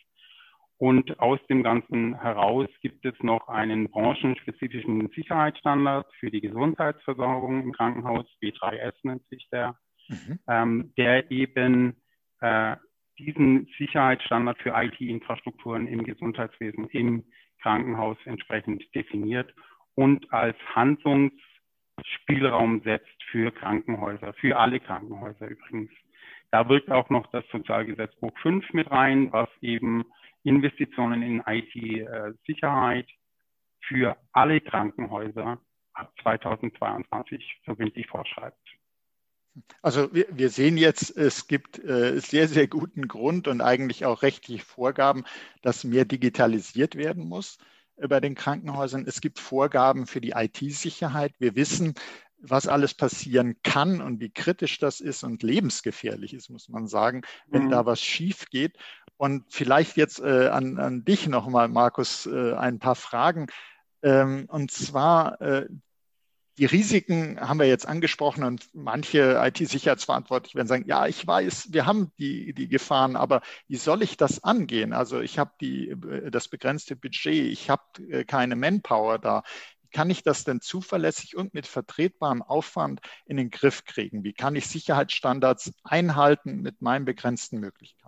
Und 0.79 1.19
aus 1.19 1.39
dem 1.49 1.61
Ganzen 1.61 2.19
heraus 2.21 2.67
gibt 2.81 3.05
es 3.05 3.13
noch 3.21 3.49
einen 3.49 3.89
branchenspezifischen 3.89 5.09
Sicherheitsstandard 5.13 6.07
für 6.19 6.31
die 6.31 6.39
Gesundheitsversorgung 6.39 7.61
im 7.61 7.73
Krankenhaus, 7.73 8.25
B3S 8.41 8.93
nennt 9.03 9.27
sich 9.27 9.45
der, 9.51 9.77
mhm. 10.07 10.39
ähm, 10.47 10.93
der 10.97 11.29
eben 11.31 11.97
äh, 12.39 12.77
diesen 13.17 13.67
Sicherheitsstandard 13.77 14.57
für 14.59 14.73
IT-Infrastrukturen 14.73 15.85
im 15.85 16.05
Gesundheitswesen 16.05 16.87
im 16.91 17.25
Krankenhaus 17.61 18.17
entsprechend 18.23 18.81
definiert 18.95 19.53
und 19.95 20.31
als 20.31 20.55
Handlungsspielraum 20.75 22.83
setzt 22.85 23.21
für 23.31 23.51
Krankenhäuser, 23.51 24.31
für 24.35 24.57
alle 24.57 24.79
Krankenhäuser 24.79 25.49
übrigens. 25.49 25.91
Da 26.51 26.69
wirkt 26.69 26.89
auch 26.89 27.09
noch 27.09 27.27
das 27.27 27.43
Sozialgesetzbuch 27.51 28.31
5 28.41 28.71
mit 28.71 28.89
rein, 28.89 29.33
was 29.33 29.49
eben 29.61 30.05
Investitionen 30.49 31.21
in 31.21 31.43
IT-Sicherheit 31.45 33.07
für 33.81 34.17
alle 34.31 34.59
Krankenhäuser 34.59 35.61
ab 35.93 36.11
2022 36.23 37.61
verbindlich 37.63 38.07
vorschreibt. 38.07 38.57
Also 39.81 40.13
wir, 40.13 40.25
wir, 40.31 40.49
sehen 40.49 40.77
jetzt, 40.77 41.15
es 41.15 41.47
gibt 41.47 41.79
äh, 41.79 42.19
sehr, 42.19 42.47
sehr 42.47 42.67
guten 42.67 43.07
Grund 43.07 43.47
und 43.47 43.61
eigentlich 43.61 44.05
auch 44.05 44.23
rechtliche 44.23 44.63
Vorgaben, 44.63 45.23
dass 45.61 45.83
mehr 45.83 46.05
digitalisiert 46.05 46.95
werden 46.95 47.27
muss 47.27 47.57
bei 47.97 48.19
den 48.19 48.35
Krankenhäusern. 48.35 49.05
Es 49.05 49.21
gibt 49.21 49.39
Vorgaben 49.39 50.07
für 50.07 50.21
die 50.21 50.31
IT-Sicherheit. 50.31 51.33
Wir 51.39 51.55
wissen, 51.55 51.93
was 52.41 52.67
alles 52.67 52.93
passieren 52.93 53.57
kann 53.63 54.01
und 54.01 54.19
wie 54.19 54.29
kritisch 54.29 54.79
das 54.79 55.01
ist 55.01 55.23
und 55.23 55.43
lebensgefährlich 55.43 56.33
ist, 56.33 56.49
muss 56.49 56.69
man 56.69 56.87
sagen, 56.87 57.21
wenn 57.47 57.65
mhm. 57.65 57.69
da 57.71 57.85
was 57.85 58.01
schief 58.01 58.45
geht. 58.49 58.77
Und 59.19 59.43
vielleicht 59.49 59.97
jetzt 59.97 60.21
äh, 60.21 60.47
an, 60.47 60.79
an 60.79 61.03
dich 61.03 61.27
nochmal, 61.27 61.67
Markus, 61.67 62.25
äh, 62.25 62.53
ein 62.53 62.79
paar 62.79 62.95
Fragen. 62.95 63.47
Ähm, 64.01 64.45
und 64.47 64.71
zwar 64.71 65.41
äh, 65.41 65.67
die 66.57 66.65
Risiken 66.65 67.37
haben 67.37 67.59
wir 67.59 67.67
jetzt 67.67 67.85
angesprochen 67.85 68.45
und 68.45 68.69
manche 68.73 69.41
IT-Sicherheitsverantwortliche 69.43 70.55
werden 70.55 70.67
sagen, 70.69 70.85
ja, 70.87 71.05
ich 71.05 71.27
weiß, 71.27 71.73
wir 71.73 71.85
haben 71.85 72.13
die, 72.17 72.53
die 72.53 72.69
Gefahren, 72.69 73.17
aber 73.17 73.41
wie 73.67 73.75
soll 73.75 74.03
ich 74.03 74.15
das 74.15 74.41
angehen? 74.45 74.93
Also 74.93 75.19
ich 75.19 75.37
habe 75.37 75.51
die, 75.59 75.95
das 76.31 76.47
begrenzte 76.47 76.95
Budget, 76.95 77.51
ich 77.51 77.69
habe 77.69 77.83
äh, 78.09 78.23
keine 78.23 78.55
Manpower 78.55 79.19
da. 79.19 79.43
Kann 79.91 80.09
ich 80.09 80.23
das 80.23 80.45
denn 80.45 80.61
zuverlässig 80.61 81.35
und 81.35 81.53
mit 81.53 81.67
vertretbarem 81.67 82.41
Aufwand 82.41 83.01
in 83.25 83.35
den 83.35 83.49
Griff 83.49 83.83
kriegen? 83.83 84.23
Wie 84.23 84.33
kann 84.33 84.55
ich 84.55 84.67
Sicherheitsstandards 84.67 85.73
einhalten 85.83 86.61
mit 86.61 86.81
meinen 86.81 87.03
begrenzten 87.03 87.59
Möglichkeiten? 87.59 87.98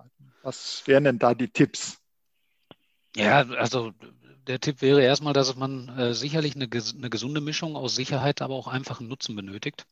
Was 0.43 0.83
wären 0.86 1.03
denn 1.03 1.19
da 1.19 1.33
die 1.33 1.50
Tipps? 1.50 1.98
Ja, 3.15 3.41
also 3.41 3.91
der 4.48 4.60
Tipp 4.60 4.81
wäre 4.81 5.01
erstmal, 5.01 5.33
dass 5.33 5.55
man 5.55 5.89
äh, 5.98 6.13
sicherlich 6.13 6.55
eine, 6.55 6.67
eine, 6.67 7.10
gesunde 7.10 7.41
Mischung 7.41 7.75
aus 7.75 7.95
Sicherheit, 7.95 8.41
aber 8.41 8.55
auch 8.55 8.67
einfachen 8.67 9.07
Nutzen 9.07 9.36
benötigt. 9.36 9.86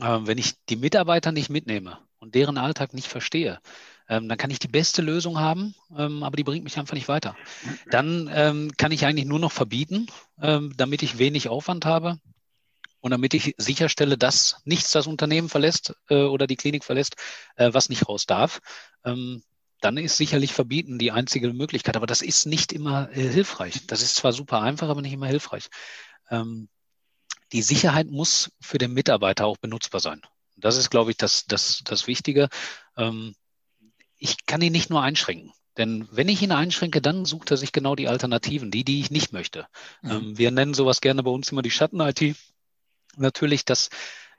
Ähm, 0.00 0.26
wenn 0.26 0.38
ich 0.38 0.54
die 0.68 0.76
Mitarbeiter 0.76 1.32
nicht 1.32 1.50
mitnehme 1.50 1.98
und 2.18 2.34
deren 2.34 2.58
Alltag 2.58 2.94
nicht 2.94 3.08
verstehe, 3.08 3.60
ähm, 4.08 4.28
dann 4.28 4.38
kann 4.38 4.50
ich 4.50 4.58
die 4.58 4.68
beste 4.68 5.02
Lösung 5.02 5.38
haben, 5.38 5.74
ähm, 5.96 6.22
aber 6.22 6.36
die 6.36 6.44
bringt 6.44 6.64
mich 6.64 6.78
einfach 6.78 6.94
nicht 6.94 7.08
weiter. 7.08 7.36
Dann 7.90 8.30
ähm, 8.32 8.72
kann 8.76 8.92
ich 8.92 9.06
eigentlich 9.06 9.26
nur 9.26 9.38
noch 9.38 9.52
verbieten, 9.52 10.06
ähm, 10.40 10.72
damit 10.76 11.02
ich 11.02 11.18
wenig 11.18 11.48
Aufwand 11.48 11.86
habe 11.86 12.18
und 13.00 13.12
damit 13.12 13.34
ich 13.34 13.54
sicherstelle, 13.56 14.18
dass 14.18 14.60
nichts 14.64 14.92
das 14.92 15.06
Unternehmen 15.06 15.48
verlässt 15.48 15.94
äh, 16.08 16.22
oder 16.22 16.46
die 16.46 16.56
Klinik 16.56 16.84
verlässt, 16.84 17.16
äh, 17.56 17.72
was 17.72 17.88
nicht 17.88 18.08
raus 18.08 18.26
darf. 18.26 18.60
Ähm, 19.04 19.42
dann 19.80 19.96
ist 19.96 20.16
sicherlich 20.16 20.52
Verbieten 20.52 20.98
die 20.98 21.12
einzige 21.12 21.52
Möglichkeit. 21.52 21.96
Aber 21.96 22.06
das 22.06 22.22
ist 22.22 22.46
nicht 22.46 22.72
immer 22.72 23.10
äh, 23.12 23.28
hilfreich. 23.28 23.86
Das 23.86 24.02
ist 24.02 24.16
zwar 24.16 24.32
super 24.32 24.60
einfach, 24.60 24.88
aber 24.88 25.02
nicht 25.02 25.12
immer 25.12 25.26
hilfreich. 25.26 25.68
Ähm, 26.30 26.68
die 27.52 27.62
Sicherheit 27.62 28.08
muss 28.08 28.52
für 28.60 28.78
den 28.78 28.92
Mitarbeiter 28.92 29.46
auch 29.46 29.56
benutzbar 29.56 30.00
sein. 30.00 30.22
Das 30.56 30.76
ist, 30.76 30.90
glaube 30.90 31.10
ich, 31.10 31.16
das, 31.16 31.46
das, 31.46 31.82
das 31.84 32.06
Wichtige. 32.06 32.48
Ähm, 32.96 33.34
ich 34.16 34.46
kann 34.46 34.60
ihn 34.60 34.72
nicht 34.72 34.90
nur 34.90 35.02
einschränken. 35.02 35.52
Denn 35.78 36.08
wenn 36.10 36.28
ich 36.28 36.42
ihn 36.42 36.52
einschränke, 36.52 37.00
dann 37.00 37.24
sucht 37.24 37.50
er 37.50 37.56
sich 37.56 37.72
genau 37.72 37.94
die 37.96 38.08
Alternativen, 38.08 38.70
die, 38.70 38.84
die 38.84 39.00
ich 39.00 39.10
nicht 39.10 39.32
möchte. 39.32 39.66
Mhm. 40.02 40.10
Ähm, 40.10 40.38
wir 40.38 40.50
nennen 40.50 40.74
sowas 40.74 41.00
gerne 41.00 41.22
bei 41.22 41.30
uns 41.30 41.50
immer 41.50 41.62
die 41.62 41.70
Schatten-IT. 41.70 42.36
Natürlich, 43.16 43.64
dass, 43.64 43.88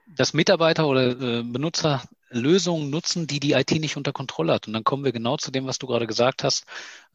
dass 0.08 0.34
Mitarbeiter 0.34 0.88
oder 0.88 1.10
äh, 1.10 1.44
Benutzer 1.44 2.04
Lösungen 2.32 2.90
nutzen, 2.90 3.28
die 3.28 3.40
die 3.40 3.54
IT 3.54 3.72
nicht 3.72 3.98
unter 3.98 4.14
Kontrolle 4.14 4.54
hat. 4.54 4.68
Und 4.68 4.74
dann 4.74 4.84
kommen 4.84 5.04
wir 5.04 5.12
genau 5.12 5.38
zu 5.38 5.52
dem, 5.52 5.66
was 5.68 5.80
du 5.80 5.88
gerade 5.88 6.08
gesagt 6.08 6.44
hast, 6.44 6.66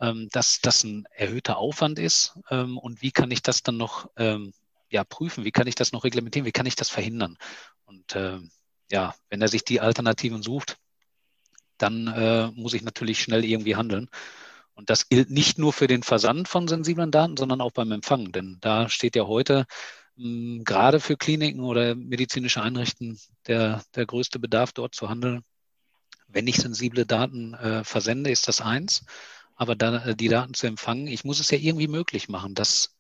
ähm, 0.01 0.29
dass 0.33 0.61
das 0.61 0.85
ein 0.85 1.07
erhöhter 1.15 1.57
Aufwand 1.59 1.99
ist. 1.99 2.39
Ähm, 2.51 2.79
und 2.79 3.03
wie 3.03 3.11
kann 3.11 3.31
ich 3.31 3.43
das 3.43 3.63
dann 3.63 3.77
noch 3.77 4.11
ähm, 4.17 4.53
ja, 4.91 5.05
prüfen? 5.05 5.45
Wie 5.45 5.53
kann 5.53 5.67
ich 5.67 5.75
das 5.75 5.93
noch 5.93 6.05
reglementieren? 6.05 6.47
Wie 6.47 6.53
kann 6.53 6.67
ich 6.67 6.77
das 6.77 6.91
verhindern? 6.91 7.37
Und 7.85 8.17
ja, 8.91 9.15
wenn 9.31 9.43
er 9.43 9.49
sich 9.49 9.65
die 9.65 9.81
Alternativen 9.81 10.43
sucht, 10.43 10.79
dann 11.79 12.07
äh, 12.07 12.49
muss 12.55 12.75
ich 12.75 12.83
natürlich 12.83 13.21
schnell 13.21 13.45
irgendwie 13.45 13.77
handeln. 13.77 14.09
Und 14.75 14.91
das 14.91 15.09
gilt 15.09 15.31
nicht 15.31 15.59
nur 15.59 15.73
für 15.73 15.87
den 15.87 16.03
Versand 16.03 16.49
von 16.49 16.69
sensiblen 16.69 17.11
Daten, 17.11 17.37
sondern 17.37 17.61
auch 17.61 17.73
beim 17.73 17.93
Empfang. 17.93 18.33
Denn 18.33 18.59
da 18.61 18.89
steht 18.89 19.17
ja 19.17 19.27
heute 19.27 19.67
hm, 20.17 20.65
gerade 20.65 21.01
für 21.01 21.17
Kliniken 21.17 21.61
oder 21.61 21.95
medizinische 21.95 22.63
Einrichtungen 22.63 23.19
der, 23.47 23.83
der 23.95 24.07
größte 24.07 24.39
Bedarf, 24.39 24.73
dort 24.73 24.95
zu 24.95 25.09
handeln. 25.09 25.43
Wenn 26.29 26.47
ich 26.47 26.57
sensible 26.57 27.07
Daten 27.07 27.55
äh, 27.55 27.85
versende, 27.85 28.31
ist 28.31 28.49
das 28.49 28.61
eins. 28.61 29.05
Aber 29.55 29.77
da, 29.77 30.05
äh, 30.05 30.17
die 30.17 30.29
Daten 30.29 30.55
zu 30.55 30.67
empfangen, 30.67 31.07
ich 31.07 31.25
muss 31.25 31.41
es 31.41 31.51
ja 31.51 31.59
irgendwie 31.59 31.89
möglich 31.89 32.29
machen, 32.29 32.55
dass, 32.55 32.97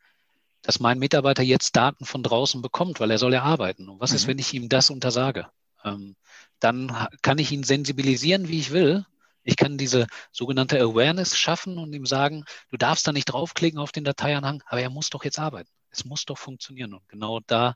dass 0.62 0.80
mein 0.80 0.98
Mitarbeiter 0.98 1.42
jetzt 1.42 1.76
Daten 1.76 2.04
von 2.04 2.22
draußen 2.22 2.62
bekommt, 2.62 3.00
weil 3.00 3.10
er 3.10 3.18
soll 3.18 3.32
ja 3.32 3.42
arbeiten. 3.42 3.88
Und 3.88 4.00
was 4.00 4.10
mhm. 4.10 4.16
ist, 4.16 4.26
wenn 4.26 4.38
ich 4.38 4.54
ihm 4.54 4.68
das 4.68 4.90
untersage? 4.90 5.48
Ähm, 5.84 6.16
dann 6.60 7.08
kann 7.22 7.38
ich 7.38 7.52
ihn 7.52 7.64
sensibilisieren, 7.64 8.48
wie 8.48 8.58
ich 8.58 8.72
will. 8.72 9.06
Ich 9.42 9.56
kann 9.56 9.78
diese 9.78 10.06
sogenannte 10.32 10.80
Awareness 10.80 11.36
schaffen 11.38 11.78
und 11.78 11.92
ihm 11.94 12.06
sagen, 12.06 12.44
du 12.70 12.76
darfst 12.76 13.06
da 13.06 13.12
nicht 13.12 13.26
draufklicken 13.26 13.78
auf 13.78 13.92
den 13.92 14.04
Dateianhang, 14.04 14.62
aber 14.66 14.80
er 14.80 14.90
muss 14.90 15.10
doch 15.10 15.24
jetzt 15.24 15.38
arbeiten 15.38 15.70
es 15.96 16.04
muss 16.04 16.24
doch 16.24 16.38
funktionieren. 16.38 16.94
Und 16.94 17.08
genau 17.08 17.40
da 17.46 17.74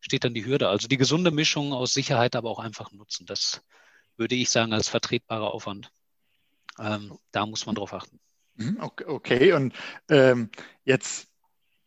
steht 0.00 0.24
dann 0.24 0.34
die 0.34 0.44
Hürde. 0.44 0.68
Also 0.68 0.88
die 0.88 0.96
gesunde 0.96 1.30
Mischung 1.30 1.72
aus 1.72 1.92
Sicherheit, 1.92 2.36
aber 2.36 2.50
auch 2.50 2.58
einfach 2.58 2.92
Nutzen. 2.92 3.26
Das 3.26 3.62
würde 4.16 4.34
ich 4.34 4.50
sagen 4.50 4.72
als 4.72 4.88
vertretbarer 4.88 5.52
Aufwand. 5.52 5.90
Ähm, 6.78 7.18
da 7.32 7.46
muss 7.46 7.66
man 7.66 7.74
drauf 7.74 7.92
achten. 7.92 8.20
Mhm, 8.56 8.78
okay, 8.80 9.52
und 9.52 9.74
ähm, 10.08 10.50
jetzt, 10.84 11.28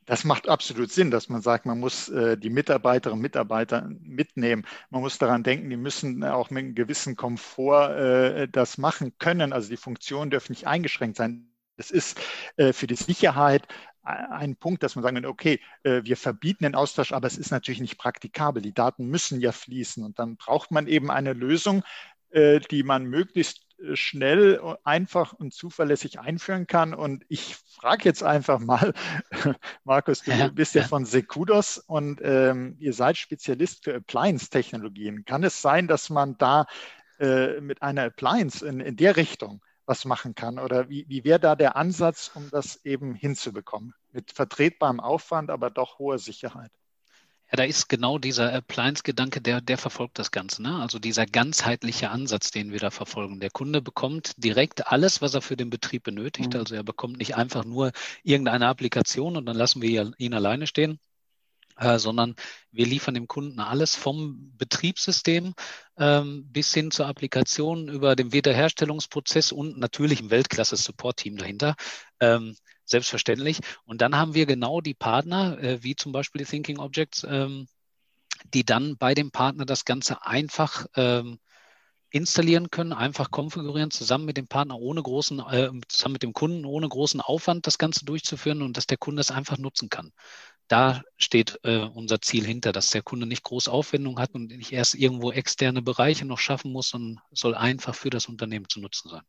das 0.05 0.23
macht 0.23 0.49
absolut 0.49 0.91
Sinn, 0.91 1.11
dass 1.11 1.29
man 1.29 1.41
sagt, 1.41 1.65
man 1.65 1.79
muss 1.79 2.09
äh, 2.09 2.37
die 2.37 2.49
Mitarbeiterinnen 2.49 3.19
und 3.19 3.21
Mitarbeiter 3.21 3.87
mitnehmen. 4.01 4.65
Man 4.89 5.01
muss 5.01 5.17
daran 5.17 5.43
denken, 5.43 5.69
die 5.69 5.77
müssen 5.77 6.23
auch 6.23 6.49
mit 6.49 6.63
einem 6.63 6.75
gewissen 6.75 7.15
Komfort 7.15 7.95
äh, 7.95 8.47
das 8.49 8.77
machen 8.77 9.17
können. 9.17 9.53
Also 9.53 9.69
die 9.69 9.77
Funktionen 9.77 10.31
dürfen 10.31 10.51
nicht 10.53 10.67
eingeschränkt 10.67 11.17
sein. 11.17 11.49
Das 11.77 11.91
ist 11.91 12.19
äh, 12.57 12.73
für 12.73 12.87
die 12.87 12.95
Sicherheit 12.95 13.67
ein 14.03 14.55
Punkt, 14.55 14.83
dass 14.83 14.95
man 14.95 15.03
sagen 15.03 15.15
kann, 15.15 15.25
okay, 15.25 15.59
äh, 15.83 16.01
wir 16.03 16.17
verbieten 16.17 16.65
den 16.65 16.75
Austausch, 16.75 17.13
aber 17.13 17.27
es 17.27 17.37
ist 17.37 17.51
natürlich 17.51 17.81
nicht 17.81 17.97
praktikabel. 17.97 18.61
Die 18.61 18.73
Daten 18.73 19.07
müssen 19.07 19.39
ja 19.39 19.51
fließen 19.51 20.03
und 20.03 20.19
dann 20.19 20.35
braucht 20.35 20.71
man 20.71 20.87
eben 20.87 21.09
eine 21.09 21.33
Lösung, 21.33 21.83
äh, 22.31 22.59
die 22.59 22.83
man 22.83 23.05
möglichst 23.05 23.67
äh, 23.79 23.95
schnell, 23.95 24.59
einfach 24.83 25.33
und 25.33 25.53
zuverlässig 25.53 26.19
einführen 26.19 26.67
kann. 26.67 26.93
Und 26.93 27.23
ich 27.29 27.55
frage 27.55 28.03
jetzt 28.05 28.23
einfach 28.23 28.59
mal, 28.59 28.93
Markus, 29.83 30.23
du 30.23 30.31
ja, 30.31 30.47
bist 30.49 30.75
ja, 30.75 30.81
ja, 30.81 30.87
von 30.87 31.05
Secudos 31.05 31.77
und 31.77 32.19
ähm, 32.23 32.75
ihr 32.79 32.93
seid 32.93 33.17
Spezialist 33.17 33.83
für 33.83 33.95
Appliance-Technologien. 33.95 35.25
Kann 35.25 35.43
es 35.43 35.61
sein, 35.61 35.87
dass 35.87 36.09
man 36.09 36.37
da 36.37 36.65
äh, 37.19 37.61
mit 37.61 37.81
einer 37.81 38.03
Appliance 38.03 38.65
in, 38.65 38.79
in 38.79 38.97
der 38.97 39.15
Richtung 39.15 39.61
was 39.85 40.05
machen 40.05 40.35
kann? 40.35 40.59
Oder 40.59 40.89
wie, 40.89 41.05
wie 41.07 41.23
wäre 41.23 41.39
da 41.39 41.55
der 41.55 41.75
Ansatz, 41.75 42.31
um 42.33 42.49
das 42.51 42.83
eben 42.85 43.15
hinzubekommen? 43.15 43.93
Mit 44.11 44.31
vertretbarem 44.31 44.99
Aufwand, 44.99 45.49
aber 45.49 45.69
doch 45.69 45.99
hoher 45.99 46.19
Sicherheit. 46.19 46.71
Ja, 47.51 47.57
da 47.57 47.63
ist 47.65 47.87
genau 47.87 48.17
dieser 48.17 48.51
Appliance-Gedanke, 48.51 49.39
der, 49.39 49.61
der 49.61 49.77
verfolgt 49.77 50.17
das 50.17 50.31
Ganze. 50.31 50.63
Ne? 50.63 50.75
Also 50.75 50.97
dieser 50.97 51.25
ganzheitliche 51.25 52.09
Ansatz, 52.09 52.49
den 52.49 52.71
wir 52.71 52.79
da 52.79 52.89
verfolgen. 52.89 53.39
Der 53.39 53.51
Kunde 53.51 53.81
bekommt 53.81 54.33
direkt 54.37 54.87
alles, 54.87 55.21
was 55.21 55.35
er 55.35 55.41
für 55.41 55.55
den 55.55 55.69
Betrieb 55.69 56.03
benötigt. 56.03 56.53
Mhm. 56.53 56.59
Also 56.59 56.75
er 56.75 56.83
bekommt 56.83 57.17
nicht 57.17 57.35
einfach 57.35 57.63
nur 57.63 57.91
irgendeine 58.23 58.67
Applikation 58.67 59.37
und 59.37 59.45
dann 59.45 59.55
lassen 59.55 59.81
wir 59.81 60.13
ihn 60.17 60.33
alleine 60.33 60.65
stehen, 60.65 60.99
äh, 61.77 61.99
sondern 61.99 62.35
wir 62.71 62.85
liefern 62.85 63.13
dem 63.13 63.27
Kunden 63.27 63.59
alles 63.59 63.95
vom 63.95 64.53
Betriebssystem 64.57 65.53
ähm, 65.97 66.45
bis 66.51 66.73
hin 66.73 66.91
zur 66.91 67.07
Applikation 67.07 67.87
über 67.87 68.15
den 68.15 68.33
Wiederherstellungsprozess 68.33 69.51
und 69.51 69.77
natürlich 69.77 70.21
ein 70.21 70.31
Weltklasse-Support-Team 70.31 71.37
dahinter. 71.37 71.75
Ähm, 72.19 72.55
selbstverständlich. 72.85 73.59
Und 73.85 74.01
dann 74.01 74.15
haben 74.15 74.33
wir 74.33 74.45
genau 74.45 74.81
die 74.81 74.93
Partner, 74.93 75.57
äh, 75.59 75.83
wie 75.83 75.95
zum 75.95 76.11
Beispiel 76.11 76.39
die 76.39 76.49
Thinking 76.49 76.79
Objects, 76.79 77.25
ähm, 77.29 77.67
die 78.53 78.65
dann 78.65 78.97
bei 78.97 79.13
dem 79.13 79.31
Partner 79.31 79.65
das 79.65 79.85
Ganze 79.85 80.25
einfach 80.25 80.85
ähm, 80.95 81.39
installieren 82.09 82.69
können, 82.69 82.93
einfach 82.93 83.31
konfigurieren, 83.31 83.89
zusammen 83.89 84.25
mit 84.25 84.37
dem 84.37 84.47
Partner 84.47 84.77
ohne 84.77 85.01
großen, 85.01 85.39
äh, 85.39 85.71
zusammen 85.87 86.13
mit 86.13 86.23
dem 86.23 86.33
Kunden 86.33 86.65
ohne 86.65 86.87
großen 86.87 87.21
Aufwand 87.21 87.65
das 87.65 87.77
Ganze 87.77 88.05
durchzuführen 88.05 88.61
und 88.61 88.77
dass 88.77 88.85
der 88.85 88.97
Kunde 88.97 89.21
es 89.21 89.31
einfach 89.31 89.57
nutzen 89.57 89.89
kann 89.89 90.11
da 90.67 91.01
steht 91.17 91.59
äh, 91.63 91.79
unser 91.79 92.21
Ziel 92.21 92.45
hinter, 92.45 92.71
dass 92.71 92.89
der 92.89 93.01
Kunde 93.01 93.25
nicht 93.25 93.43
große 93.43 93.71
Aufwendungen 93.71 94.19
hat 94.19 94.33
und 94.33 94.47
nicht 94.47 94.71
erst 94.71 94.95
irgendwo 94.95 95.31
externe 95.31 95.81
Bereiche 95.81 96.25
noch 96.25 96.39
schaffen 96.39 96.71
muss, 96.71 96.89
sondern 96.89 97.21
soll 97.31 97.55
einfach 97.55 97.95
für 97.95 98.09
das 98.09 98.27
Unternehmen 98.27 98.67
zu 98.69 98.79
nutzen 98.79 99.09
sein. 99.09 99.23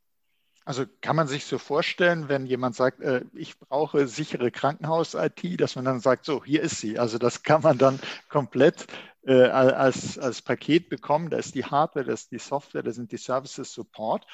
Also 0.66 0.86
kann 1.02 1.16
man 1.16 1.28
sich 1.28 1.44
so 1.44 1.58
vorstellen, 1.58 2.30
wenn 2.30 2.46
jemand 2.46 2.74
sagt, 2.74 3.00
äh, 3.00 3.22
ich 3.34 3.58
brauche 3.58 4.08
sichere 4.08 4.50
Krankenhaus-IT, 4.50 5.60
dass 5.60 5.76
man 5.76 5.84
dann 5.84 6.00
sagt, 6.00 6.24
so, 6.24 6.42
hier 6.42 6.62
ist 6.62 6.80
sie. 6.80 6.98
Also 6.98 7.18
das 7.18 7.42
kann 7.42 7.60
man 7.60 7.76
dann 7.76 8.00
komplett 8.30 8.86
äh, 9.26 9.42
als, 9.42 10.18
als 10.18 10.40
Paket 10.40 10.88
bekommen. 10.88 11.28
Da 11.28 11.36
ist 11.36 11.54
die 11.54 11.66
Hardware, 11.66 12.06
da 12.06 12.12
ist 12.14 12.30
die 12.30 12.38
Software, 12.38 12.82
da 12.82 12.92
sind 12.92 13.12
die 13.12 13.18
Services 13.18 13.74
Support. 13.74 14.26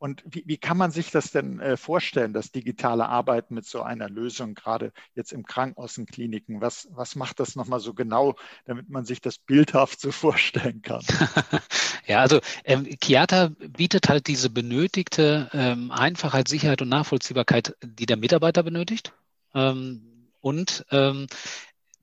Und 0.00 0.24
wie, 0.24 0.42
wie 0.46 0.56
kann 0.56 0.78
man 0.78 0.90
sich 0.90 1.10
das 1.10 1.30
denn 1.30 1.60
äh, 1.60 1.76
vorstellen, 1.76 2.32
das 2.32 2.50
digitale 2.50 3.06
Arbeiten 3.06 3.54
mit 3.54 3.66
so 3.66 3.82
einer 3.82 4.08
Lösung, 4.08 4.54
gerade 4.54 4.94
jetzt 5.14 5.30
im 5.30 5.44
Krankenhaus 5.44 5.98
und 5.98 6.10
Kliniken? 6.10 6.62
Was, 6.62 6.88
was 6.92 7.16
macht 7.16 7.38
das 7.38 7.54
nochmal 7.54 7.80
so 7.80 7.92
genau, 7.92 8.34
damit 8.64 8.88
man 8.88 9.04
sich 9.04 9.20
das 9.20 9.36
bildhaft 9.36 10.00
so 10.00 10.10
vorstellen 10.10 10.80
kann? 10.80 11.02
ja, 12.06 12.20
also 12.20 12.40
ähm, 12.64 12.88
Chiata 12.98 13.50
bietet 13.58 14.08
halt 14.08 14.26
diese 14.26 14.48
benötigte 14.48 15.50
ähm, 15.52 15.90
Einfachheit, 15.90 16.48
Sicherheit 16.48 16.80
und 16.80 16.88
Nachvollziehbarkeit, 16.88 17.76
die 17.84 18.06
der 18.06 18.16
Mitarbeiter 18.16 18.62
benötigt. 18.62 19.12
Ähm, 19.54 20.30
und 20.40 20.86
ähm, 20.90 21.26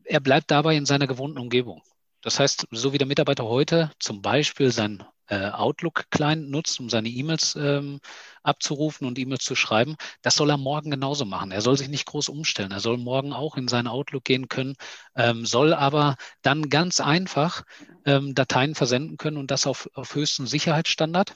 er 0.04 0.20
bleibt 0.20 0.52
dabei 0.52 0.76
in 0.76 0.86
seiner 0.86 1.08
gewohnten 1.08 1.40
Umgebung. 1.40 1.82
Das 2.22 2.40
heißt, 2.40 2.68
so 2.70 2.94
wie 2.94 3.00
der 3.00 3.08
Mitarbeiter 3.08 3.46
heute 3.46 3.90
zum 3.98 4.22
Beispiel 4.22 4.70
sein 4.70 5.04
äh, 5.28 5.50
Outlook-Client 5.50 6.50
nutzt, 6.50 6.80
um 6.80 6.90
seine 6.90 7.10
E-Mails 7.10 7.56
ähm, 7.56 8.00
abzurufen 8.44 9.08
und 9.08 9.20
E-Mails 9.20 9.44
zu 9.44 9.56
schreiben, 9.56 9.96
das 10.22 10.36
soll 10.36 10.50
er 10.50 10.58
morgen 10.58 10.92
genauso 10.92 11.26
machen. 11.26 11.52
Er 11.52 11.62
soll 11.62 11.78
sich 11.78 11.90
nicht 11.90 12.06
groß 12.06 12.30
umstellen. 12.30 12.72
Er 12.72 12.80
soll 12.80 12.98
morgen 12.98 13.34
auch 13.34 13.58
in 13.58 13.68
seinen 13.68 13.88
Outlook 13.88 14.24
gehen 14.24 14.48
können, 14.48 14.76
ähm, 15.16 15.46
soll 15.46 15.74
aber 15.74 16.16
dann 16.42 16.70
ganz 16.70 17.00
einfach 17.00 17.64
ähm, 18.06 18.36
Dateien 18.36 18.76
versenden 18.76 19.18
können 19.18 19.38
und 19.38 19.52
das 19.52 19.68
auf, 19.68 19.90
auf 19.94 20.16
höchstem 20.16 20.48
Sicherheitsstandard. 20.48 21.36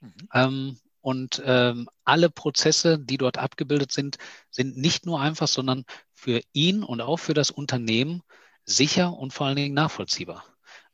Mhm. 0.00 0.28
Ähm, 0.32 0.78
und 1.00 1.42
ähm, 1.44 1.86
alle 2.04 2.30
Prozesse, 2.30 2.98
die 2.98 3.18
dort 3.18 3.36
abgebildet 3.36 3.92
sind, 3.92 4.16
sind 4.50 4.78
nicht 4.78 5.04
nur 5.04 5.20
einfach, 5.20 5.48
sondern 5.48 5.84
für 6.14 6.40
ihn 6.54 6.82
und 6.82 7.02
auch 7.02 7.18
für 7.18 7.34
das 7.34 7.50
Unternehmen 7.50 8.22
sicher 8.64 9.12
und 9.12 9.34
vor 9.34 9.46
allen 9.46 9.56
Dingen 9.56 9.74
nachvollziehbar. 9.74 10.44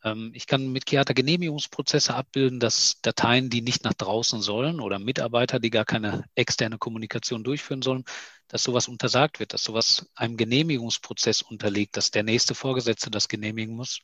Ähm, 0.04 0.32
ich 0.34 0.46
kann 0.46 0.72
mit 0.72 0.88
Chiata 0.88 1.12
Genehmigungsprozesse 1.12 2.14
abbilden, 2.14 2.60
dass 2.60 3.00
Dateien, 3.02 3.50
die 3.50 3.62
nicht 3.62 3.84
nach 3.84 3.94
draußen 3.94 4.40
sollen 4.40 4.80
oder 4.80 4.98
Mitarbeiter, 4.98 5.60
die 5.60 5.70
gar 5.70 5.84
keine 5.84 6.24
externe 6.34 6.78
Kommunikation 6.78 7.44
durchführen 7.44 7.82
sollen, 7.82 8.04
dass 8.48 8.62
sowas 8.62 8.88
untersagt 8.88 9.40
wird, 9.40 9.52
dass 9.52 9.64
sowas 9.64 10.06
einem 10.14 10.36
Genehmigungsprozess 10.36 11.42
unterliegt, 11.42 11.96
dass 11.96 12.10
der 12.10 12.22
nächste 12.22 12.54
Vorgesetzte 12.54 13.10
das 13.10 13.28
genehmigen 13.28 13.76
muss. 13.76 14.00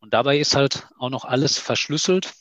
Und 0.00 0.14
dabei 0.14 0.38
ist 0.38 0.54
halt 0.54 0.88
auch 0.98 1.10
noch 1.10 1.24
alles 1.24 1.58
verschlüsselt 1.58 2.32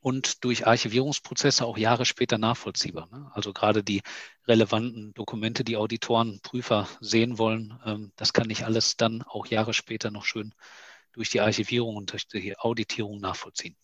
und 0.00 0.44
durch 0.44 0.66
Archivierungsprozesse 0.66 1.64
auch 1.64 1.76
Jahre 1.76 2.06
später 2.06 2.38
nachvollziehbar. 2.38 3.08
Ne? 3.10 3.30
Also 3.34 3.52
gerade 3.52 3.84
die 3.84 4.02
relevanten 4.48 5.12
Dokumente, 5.14 5.62
die 5.62 5.76
Auditoren, 5.76 6.40
Prüfer 6.42 6.88
sehen 7.00 7.38
wollen, 7.38 7.78
ähm, 7.84 8.12
das 8.16 8.32
kann 8.32 8.48
ich 8.50 8.64
alles 8.64 8.96
dann 8.96 9.22
auch 9.22 9.46
Jahre 9.46 9.74
später 9.74 10.10
noch 10.10 10.24
schön 10.24 10.54
durch 11.12 11.30
die 11.30 11.40
Archivierung 11.40 11.96
und 11.96 12.12
durch 12.12 12.26
die 12.28 12.56
Auditierung 12.58 13.20
nachvollziehen. 13.20 13.76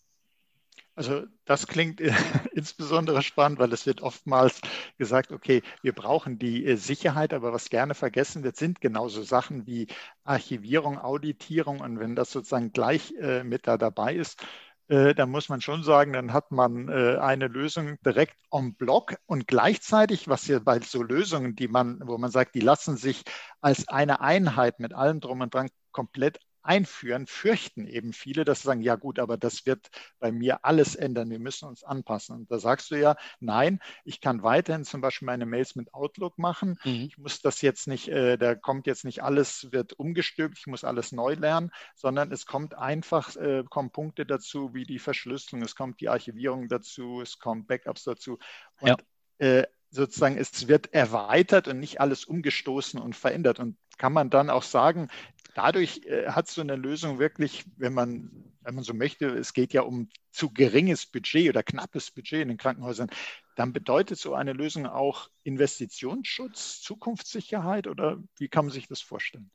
Also 0.97 1.27
das 1.45 1.67
klingt 1.67 2.01
insbesondere 2.53 3.21
spannend, 3.21 3.59
weil 3.59 3.71
es 3.71 3.85
wird 3.85 4.01
oftmals 4.01 4.59
gesagt, 4.97 5.31
okay, 5.31 5.61
wir 5.83 5.93
brauchen 5.93 6.39
die 6.39 6.65
äh, 6.65 6.75
Sicherheit, 6.75 7.33
aber 7.33 7.53
was 7.53 7.69
gerne 7.69 7.93
vergessen 7.93 8.43
wird, 8.43 8.57
sind 8.57 8.81
genauso 8.81 9.21
Sachen 9.21 9.67
wie 9.67 9.87
Archivierung, 10.23 10.97
Auditierung. 10.97 11.81
Und 11.81 11.99
wenn 11.99 12.15
das 12.15 12.31
sozusagen 12.31 12.71
gleich 12.73 13.13
äh, 13.21 13.43
mit 13.43 13.67
da 13.67 13.77
dabei 13.77 14.15
ist, 14.15 14.43
äh, 14.87 15.13
dann 15.13 15.29
muss 15.29 15.49
man 15.49 15.61
schon 15.61 15.83
sagen, 15.83 16.13
dann 16.13 16.33
hat 16.33 16.51
man 16.51 16.89
eine 16.89 17.47
Lösung 17.47 17.97
direkt 18.03 18.37
en 18.51 18.73
bloc 18.73 19.17
und 19.27 19.47
gleichzeitig, 19.47 20.27
was 20.27 20.45
hier 20.45 20.61
bei 20.61 20.79
so 20.79 21.03
Lösungen, 21.03 21.55
die 21.55 21.67
man, 21.67 22.01
wo 22.05 22.17
man 22.17 22.31
sagt, 22.31 22.55
die 22.55 22.61
lassen 22.61 22.97
sich 22.97 23.21
als 23.61 23.87
eine 23.87 24.21
Einheit 24.21 24.79
mit 24.79 24.93
allem 24.93 25.19
drum 25.19 25.41
und 25.41 25.53
dran 25.53 25.69
komplett 25.91 26.39
einführen, 26.67 27.27
fürchten 27.27 27.87
eben 27.87 28.11
viele, 28.13 28.43
dass 28.43 28.61
sie 28.61 28.67
sagen, 28.67 28.81
ja 28.81 28.95
gut, 28.95 29.19
aber 29.19 29.37
das 29.37 29.65
wird 29.65 29.89
bei 30.19 30.31
mir 30.31 30.65
alles 30.65 30.95
ändern, 30.95 31.29
wir 31.29 31.39
müssen 31.39 31.67
uns 31.67 31.83
anpassen. 31.83 32.35
Und 32.35 32.51
da 32.51 32.59
sagst 32.59 32.91
du 32.91 32.95
ja, 32.95 33.15
nein, 33.39 33.79
ich 34.03 34.19
kann 34.19 34.43
weiterhin 34.43 34.83
zum 34.83 34.99
Beispiel 34.99 35.25
meine 35.25 35.45
Mails 35.45 35.75
mit 35.75 35.93
Outlook 35.93 36.37
machen. 36.37 36.77
Mhm. 36.83 37.07
Ich 37.07 37.17
muss 37.17 37.41
das 37.41 37.61
jetzt 37.61 37.87
nicht, 37.87 38.09
äh, 38.09 38.37
da 38.37 38.55
kommt 38.55 38.85
jetzt 38.85 39.05
nicht 39.05 39.23
alles, 39.23 39.71
wird 39.71 39.93
umgestülpt, 39.93 40.57
ich 40.59 40.67
muss 40.67 40.83
alles 40.83 41.11
neu 41.13 41.33
lernen, 41.35 41.71
sondern 41.95 42.31
es 42.31 42.45
kommt 42.45 42.75
einfach, 42.75 43.35
äh, 43.37 43.63
kommen 43.69 43.91
Punkte 43.91 44.25
dazu, 44.25 44.73
wie 44.73 44.85
die 44.85 44.99
Verschlüsselung, 44.99 45.63
es 45.63 45.75
kommt 45.75 46.01
die 46.01 46.09
Archivierung 46.09 46.67
dazu, 46.67 47.21
es 47.21 47.39
kommt 47.39 47.67
Backups 47.67 48.03
dazu. 48.03 48.39
Und 48.81 49.03
ja. 49.39 49.47
äh, 49.47 49.67
sozusagen, 49.89 50.37
es 50.37 50.67
wird 50.67 50.93
erweitert 50.93 51.67
und 51.67 51.79
nicht 51.79 52.01
alles 52.01 52.25
umgestoßen 52.25 52.99
und 52.99 53.15
verändert. 53.15 53.59
Und 53.59 53.77
kann 53.97 54.13
man 54.13 54.29
dann 54.29 54.49
auch 54.49 54.63
sagen, 54.63 55.09
dadurch 55.57 56.01
äh, 56.05 56.27
hat 56.27 56.47
so 56.47 56.61
eine 56.61 56.75
Lösung 56.75 57.17
wirklich, 57.17 57.65
wenn 57.77 57.93
man, 57.93 58.29
wenn 58.61 58.75
man 58.75 58.83
so 58.83 58.93
möchte, 58.93 59.25
es 59.27 59.53
geht 59.53 59.73
ja 59.73 59.81
um 59.81 60.09
zu 60.29 60.51
geringes 60.51 61.07
Budget 61.07 61.49
oder 61.49 61.63
knappes 61.63 62.11
Budget 62.11 62.43
in 62.43 62.49
den 62.49 62.57
Krankenhäusern, 62.57 63.09
dann 63.55 63.73
bedeutet 63.73 64.19
so 64.19 64.35
eine 64.35 64.53
Lösung 64.53 64.85
auch 64.85 65.29
Investitionsschutz, 65.43 66.81
Zukunftssicherheit 66.81 67.87
oder 67.87 68.17
wie 68.37 68.49
kann 68.49 68.65
man 68.65 68.73
sich 68.73 68.87
das 68.87 69.01
vorstellen? 69.01 69.49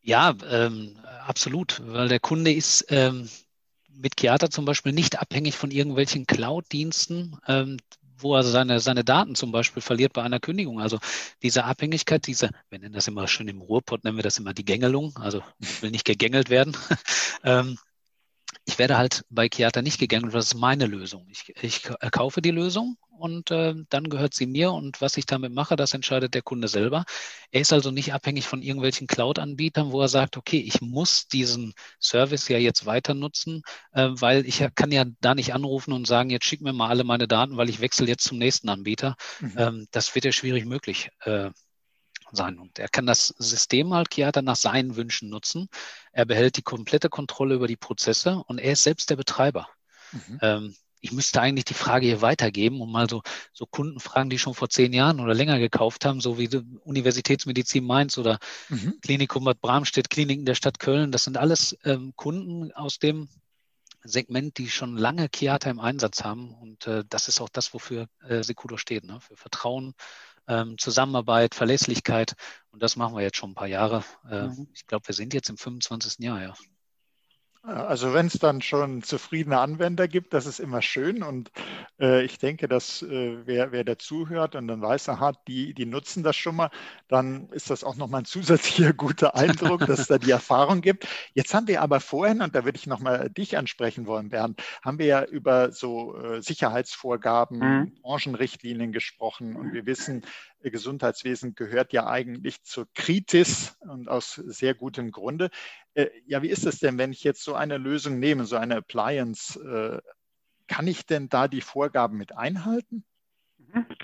Ja, 0.00 0.34
ähm, 0.48 0.98
absolut, 1.26 1.82
weil 1.84 2.08
der 2.08 2.18
Kunde 2.18 2.50
ist 2.50 2.86
ähm, 2.88 3.28
mit 3.88 4.16
Chiata 4.18 4.48
zum 4.48 4.64
Beispiel 4.64 4.92
nicht 4.92 5.20
abhängig 5.20 5.56
von 5.56 5.70
irgendwelchen 5.70 6.26
Cloud-Diensten, 6.26 7.36
ähm, 7.46 7.76
wo 8.22 8.34
er 8.34 8.42
seine, 8.42 8.80
seine 8.80 9.04
Daten 9.04 9.34
zum 9.34 9.52
Beispiel 9.52 9.82
verliert 9.82 10.12
bei 10.12 10.22
einer 10.22 10.40
Kündigung. 10.40 10.80
Also 10.80 10.98
diese 11.42 11.64
Abhängigkeit, 11.64 12.26
diese, 12.26 12.50
wir 12.70 12.78
nennen 12.78 12.94
das 12.94 13.08
immer 13.08 13.28
schön 13.28 13.48
im 13.48 13.60
Ruhrpott, 13.60 14.04
nennen 14.04 14.16
wir 14.16 14.22
das 14.22 14.38
immer 14.38 14.54
die 14.54 14.64
Gängelung. 14.64 15.16
Also 15.16 15.42
will 15.80 15.90
nicht 15.90 16.04
gegängelt 16.04 16.50
werden. 16.50 16.76
ähm, 17.44 17.78
ich 18.64 18.78
werde 18.78 18.96
halt 18.96 19.24
bei 19.28 19.48
Chiata 19.48 19.82
nicht 19.82 19.98
gegängelt, 19.98 20.34
das 20.34 20.46
ist 20.46 20.54
meine 20.54 20.86
Lösung. 20.86 21.26
Ich, 21.30 21.52
ich 21.62 21.82
kaufe 22.12 22.40
die 22.42 22.50
Lösung 22.50 22.96
und 23.10 23.50
äh, 23.50 23.74
dann 23.88 24.08
gehört 24.08 24.34
sie 24.34 24.46
mir 24.46 24.72
und 24.72 25.00
was 25.00 25.16
ich 25.16 25.26
damit 25.26 25.52
mache, 25.52 25.76
das 25.76 25.94
entscheidet 25.94 26.34
der 26.34 26.42
Kunde 26.42 26.68
selber. 26.68 27.04
Er 27.50 27.60
ist 27.60 27.72
also 27.72 27.90
nicht 27.90 28.12
abhängig 28.12 28.46
von 28.46 28.62
irgendwelchen 28.62 29.06
Cloud-Anbietern, 29.06 29.90
wo 29.90 30.00
er 30.00 30.08
sagt, 30.08 30.36
okay, 30.36 30.58
ich 30.58 30.80
muss 30.80 31.26
diesen 31.26 31.74
Service 32.00 32.48
ja 32.48 32.58
jetzt 32.58 32.86
weiter 32.86 33.14
nutzen, 33.14 33.62
äh, 33.92 34.08
weil 34.12 34.46
ich 34.46 34.64
kann 34.74 34.92
ja 34.92 35.04
da 35.20 35.34
nicht 35.34 35.54
anrufen 35.54 35.92
und 35.92 36.06
sagen, 36.06 36.30
jetzt 36.30 36.46
schick 36.46 36.60
mir 36.60 36.72
mal 36.72 36.88
alle 36.88 37.04
meine 37.04 37.28
Daten, 37.28 37.56
weil 37.56 37.68
ich 37.68 37.80
wechsle 37.80 38.06
jetzt 38.06 38.24
zum 38.24 38.38
nächsten 38.38 38.68
Anbieter. 38.68 39.16
Mhm. 39.40 39.54
Ähm, 39.56 39.86
das 39.90 40.14
wird 40.14 40.24
ja 40.24 40.32
schwierig 40.32 40.66
möglich. 40.66 41.10
Äh, 41.20 41.50
sein. 42.32 42.58
Und 42.58 42.78
er 42.78 42.88
kann 42.88 43.06
das 43.06 43.28
System 43.38 43.94
halt 43.94 44.10
Chiata 44.12 44.42
nach 44.42 44.56
seinen 44.56 44.96
Wünschen 44.96 45.28
nutzen. 45.28 45.68
Er 46.12 46.24
behält 46.24 46.56
die 46.56 46.62
komplette 46.62 47.08
Kontrolle 47.08 47.54
über 47.54 47.68
die 47.68 47.76
Prozesse 47.76 48.42
und 48.46 48.58
er 48.58 48.72
ist 48.72 48.82
selbst 48.82 49.10
der 49.10 49.16
Betreiber. 49.16 49.68
Mhm. 50.12 50.38
Ähm, 50.42 50.76
ich 51.02 51.12
müsste 51.12 51.40
eigentlich 51.40 51.64
die 51.64 51.74
Frage 51.74 52.06
hier 52.06 52.22
weitergeben 52.22 52.80
und 52.80 52.90
mal 52.90 53.10
so, 53.10 53.22
so 53.52 53.66
Kunden 53.66 53.98
fragen, 53.98 54.30
die 54.30 54.38
schon 54.38 54.54
vor 54.54 54.70
zehn 54.70 54.92
Jahren 54.92 55.18
oder 55.18 55.34
länger 55.34 55.58
gekauft 55.58 56.04
haben, 56.04 56.20
so 56.20 56.38
wie 56.38 56.48
Universitätsmedizin 56.84 57.84
Mainz 57.84 58.18
oder 58.18 58.38
mhm. 58.68 58.94
Klinikum 59.02 59.44
Bad 59.44 59.60
Bramstedt, 59.60 60.10
Kliniken 60.10 60.44
der 60.44 60.54
Stadt 60.54 60.78
Köln. 60.78 61.10
Das 61.10 61.24
sind 61.24 61.36
alles 61.36 61.76
ähm, 61.84 62.12
Kunden 62.14 62.70
aus 62.72 63.00
dem 63.00 63.28
Segment, 64.04 64.58
die 64.58 64.68
schon 64.68 64.96
lange 64.96 65.28
Chiata 65.28 65.70
im 65.70 65.80
Einsatz 65.80 66.22
haben. 66.22 66.54
Und 66.54 66.86
äh, 66.86 67.04
das 67.08 67.26
ist 67.26 67.40
auch 67.40 67.48
das, 67.48 67.74
wofür 67.74 68.06
äh, 68.26 68.44
Secudo 68.44 68.76
steht, 68.76 69.04
ne? 69.04 69.20
für 69.20 69.36
Vertrauen, 69.36 69.94
ähm, 70.48 70.76
Zusammenarbeit, 70.78 71.54
Verlässlichkeit. 71.54 72.34
Und 72.70 72.82
das 72.82 72.96
machen 72.96 73.14
wir 73.16 73.22
jetzt 73.22 73.36
schon 73.36 73.50
ein 73.50 73.54
paar 73.54 73.68
Jahre. 73.68 74.04
Äh, 74.30 74.48
mhm. 74.48 74.68
Ich 74.74 74.86
glaube, 74.86 75.06
wir 75.08 75.14
sind 75.14 75.34
jetzt 75.34 75.50
im 75.50 75.56
25. 75.56 76.24
Jahr, 76.24 76.42
ja. 76.42 76.54
Also 77.64 78.12
wenn 78.12 78.26
es 78.26 78.40
dann 78.40 78.60
schon 78.60 79.04
zufriedene 79.04 79.60
Anwender 79.60 80.08
gibt, 80.08 80.34
das 80.34 80.46
ist 80.46 80.58
immer 80.58 80.82
schön 80.82 81.22
und 81.22 81.52
äh, 82.00 82.24
ich 82.24 82.38
denke, 82.38 82.66
dass 82.66 83.02
äh, 83.02 83.36
wer, 83.46 83.70
wer 83.70 83.84
dazuhört 83.84 84.56
und 84.56 84.66
dann 84.66 84.82
weiß, 84.82 85.08
aha, 85.10 85.32
die, 85.46 85.72
die 85.72 85.86
nutzen 85.86 86.24
das 86.24 86.34
schon 86.34 86.56
mal, 86.56 86.70
dann 87.06 87.48
ist 87.50 87.70
das 87.70 87.84
auch 87.84 87.94
nochmal 87.94 88.22
ein 88.22 88.24
zusätzlicher 88.26 88.92
guter 88.92 89.36
Eindruck, 89.36 89.86
dass 89.86 90.00
es 90.00 90.06
da 90.08 90.18
die 90.18 90.32
Erfahrung 90.32 90.80
gibt. 90.80 91.06
Jetzt 91.34 91.54
haben 91.54 91.68
wir 91.68 91.82
aber 91.82 92.00
vorhin, 92.00 92.42
und 92.42 92.56
da 92.56 92.64
würde 92.64 92.78
ich 92.78 92.88
nochmal 92.88 93.30
dich 93.30 93.56
ansprechen 93.56 94.08
wollen, 94.08 94.30
Bernd, 94.30 94.60
haben 94.84 94.98
wir 94.98 95.06
ja 95.06 95.24
über 95.24 95.70
so 95.70 96.16
äh, 96.16 96.42
Sicherheitsvorgaben, 96.42 97.58
mhm. 97.58 97.94
Branchenrichtlinien 98.02 98.90
gesprochen 98.90 99.54
und 99.54 99.72
wir 99.72 99.86
wissen, 99.86 100.22
Gesundheitswesen 100.70 101.54
gehört 101.54 101.92
ja 101.92 102.06
eigentlich 102.06 102.62
zur 102.62 102.86
Kritis 102.94 103.76
und 103.80 104.08
aus 104.08 104.34
sehr 104.34 104.74
gutem 104.74 105.10
Grunde. 105.10 105.50
Äh, 105.94 106.08
ja, 106.26 106.42
wie 106.42 106.48
ist 106.48 106.66
es 106.66 106.78
denn, 106.78 106.98
wenn 106.98 107.12
ich 107.12 107.24
jetzt 107.24 107.42
so 107.42 107.54
eine 107.54 107.78
Lösung 107.78 108.18
nehme, 108.18 108.44
so 108.44 108.56
eine 108.56 108.76
Appliance, 108.76 109.58
äh, 109.60 110.00
kann 110.68 110.86
ich 110.86 111.06
denn 111.06 111.28
da 111.28 111.48
die 111.48 111.60
Vorgaben 111.60 112.16
mit 112.16 112.36
einhalten? 112.36 113.04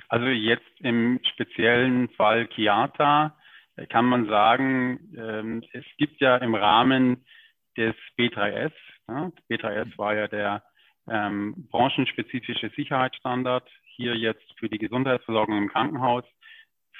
Also 0.09 0.27
jetzt 0.27 0.81
im 0.81 1.21
speziellen 1.33 2.09
Fall 2.11 2.49
Chiata 2.49 3.39
äh, 3.77 3.87
kann 3.87 4.05
man 4.05 4.27
sagen, 4.27 5.15
ähm, 5.17 5.65
es 5.73 5.85
gibt 5.97 6.21
ja 6.21 6.37
im 6.37 6.55
Rahmen 6.55 7.25
des 7.77 7.95
B3S, 8.19 8.73
B3S 9.49 9.97
war 9.97 10.15
ja 10.15 10.29
der 10.29 10.63
ähm, 11.09 11.69
branchenspezifische 11.71 12.71
Sicherheitsstandard, 12.77 13.69
hier 13.97 14.15
jetzt 14.15 14.45
für 14.59 14.69
die 14.69 14.79
Gesundheitsversorgung 14.79 15.57
im 15.57 15.69
Krankenhaus, 15.69 16.25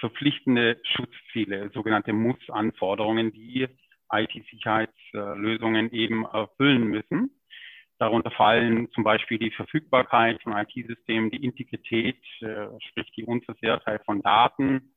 verpflichtende 0.01 0.81
Schutzziele, 0.85 1.71
sogenannte 1.75 2.13
Muss-Anforderungen, 2.13 3.33
die 3.33 3.69
IT-Sicherheitslösungen 4.11 5.93
eben 5.93 6.25
erfüllen 6.25 6.85
müssen. 6.85 7.31
Darunter 7.99 8.31
fallen 8.31 8.91
zum 8.93 9.03
Beispiel 9.03 9.39
die 9.39 9.51
Verfügbarkeit 9.51 10.41
von 10.43 10.53
IT-Systemen, 10.53 11.31
die 11.31 11.45
Integrität, 11.45 12.23
äh, 12.41 12.69
sprich 12.89 13.11
die 13.17 13.25
Unversehrtheit 13.25 14.05
von 14.05 14.23
Daten 14.23 14.95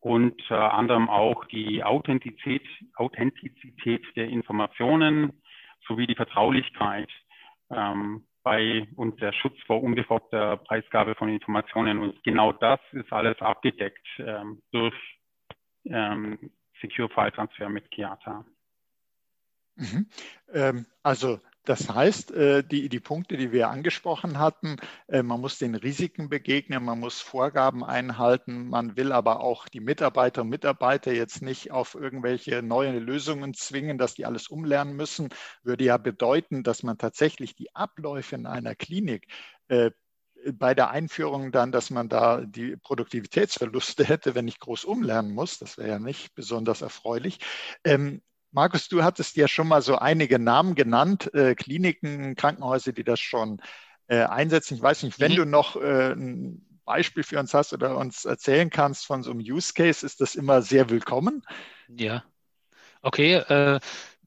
und 0.00 0.40
äh, 0.50 0.54
anderem 0.54 1.08
auch 1.08 1.44
die 1.46 1.84
Authentizität, 1.84 2.62
Authentizität 2.96 4.04
der 4.16 4.28
Informationen 4.28 5.42
sowie 5.86 6.06
die 6.06 6.16
Vertraulichkeit 6.16 7.08
ähm, 7.70 8.24
bei 8.48 8.88
und 8.96 9.20
der 9.20 9.34
Schutz 9.34 9.60
vor 9.66 9.82
unbefoggter 9.82 10.56
Preisgabe 10.56 11.14
von 11.14 11.28
Informationen. 11.28 11.98
Und 11.98 12.24
genau 12.24 12.50
das 12.50 12.80
ist 12.92 13.12
alles 13.12 13.38
abgedeckt 13.42 14.06
ähm, 14.20 14.62
durch 14.70 14.94
ähm, 15.84 16.50
Secure 16.80 17.10
File 17.10 17.30
Transfer 17.32 17.68
mit 17.68 17.90
Kiata. 17.90 18.46
Mhm. 19.76 20.06
Ähm, 20.54 20.86
also 21.02 21.40
das 21.68 21.88
heißt, 21.88 22.30
äh, 22.30 22.64
die, 22.64 22.88
die 22.88 23.00
Punkte, 23.00 23.36
die 23.36 23.52
wir 23.52 23.68
angesprochen 23.68 24.38
hatten, 24.38 24.76
äh, 25.06 25.22
man 25.22 25.40
muss 25.40 25.58
den 25.58 25.74
Risiken 25.74 26.30
begegnen, 26.30 26.82
man 26.82 26.98
muss 26.98 27.20
Vorgaben 27.20 27.84
einhalten, 27.84 28.68
man 28.68 28.96
will 28.96 29.12
aber 29.12 29.40
auch 29.40 29.68
die 29.68 29.80
Mitarbeiter 29.80 30.42
und 30.42 30.48
Mitarbeiter 30.48 31.12
jetzt 31.12 31.42
nicht 31.42 31.70
auf 31.70 31.94
irgendwelche 31.94 32.62
neuen 32.62 32.96
Lösungen 32.98 33.52
zwingen, 33.52 33.98
dass 33.98 34.14
die 34.14 34.24
alles 34.24 34.48
umlernen 34.48 34.96
müssen, 34.96 35.28
würde 35.62 35.84
ja 35.84 35.98
bedeuten, 35.98 36.62
dass 36.62 36.82
man 36.82 36.96
tatsächlich 36.96 37.54
die 37.54 37.74
Abläufe 37.74 38.36
in 38.36 38.46
einer 38.46 38.74
Klinik 38.74 39.26
äh, 39.68 39.90
bei 40.52 40.74
der 40.74 40.90
Einführung 40.90 41.52
dann, 41.52 41.72
dass 41.72 41.90
man 41.90 42.08
da 42.08 42.40
die 42.40 42.76
Produktivitätsverluste 42.76 44.04
hätte, 44.08 44.34
wenn 44.34 44.48
ich 44.48 44.58
groß 44.58 44.84
umlernen 44.84 45.34
muss. 45.34 45.58
Das 45.58 45.76
wäre 45.76 45.88
ja 45.88 45.98
nicht 45.98 46.34
besonders 46.34 46.80
erfreulich. 46.80 47.40
Ähm, 47.84 48.22
Markus, 48.50 48.88
du 48.88 49.04
hattest 49.04 49.36
ja 49.36 49.46
schon 49.48 49.68
mal 49.68 49.82
so 49.82 49.96
einige 49.96 50.38
Namen 50.38 50.74
genannt, 50.74 51.32
äh, 51.34 51.54
Kliniken, 51.54 52.34
Krankenhäuser, 52.34 52.92
die 52.92 53.04
das 53.04 53.20
schon 53.20 53.60
äh, 54.06 54.22
einsetzen. 54.22 54.74
Ich 54.76 54.82
weiß 54.82 55.02
nicht, 55.02 55.20
wenn 55.20 55.32
mhm. 55.32 55.36
du 55.36 55.44
noch 55.44 55.76
äh, 55.76 56.12
ein 56.12 56.80
Beispiel 56.84 57.22
für 57.22 57.38
uns 57.38 57.52
hast 57.52 57.74
oder 57.74 57.96
uns 57.98 58.24
erzählen 58.24 58.70
kannst 58.70 59.06
von 59.06 59.22
so 59.22 59.30
einem 59.30 59.40
Use 59.40 59.74
Case, 59.74 60.04
ist 60.04 60.22
das 60.22 60.34
immer 60.34 60.62
sehr 60.62 60.88
willkommen. 60.88 61.42
Ja. 61.88 62.24
Okay, 63.02 63.34
äh, 63.34 63.80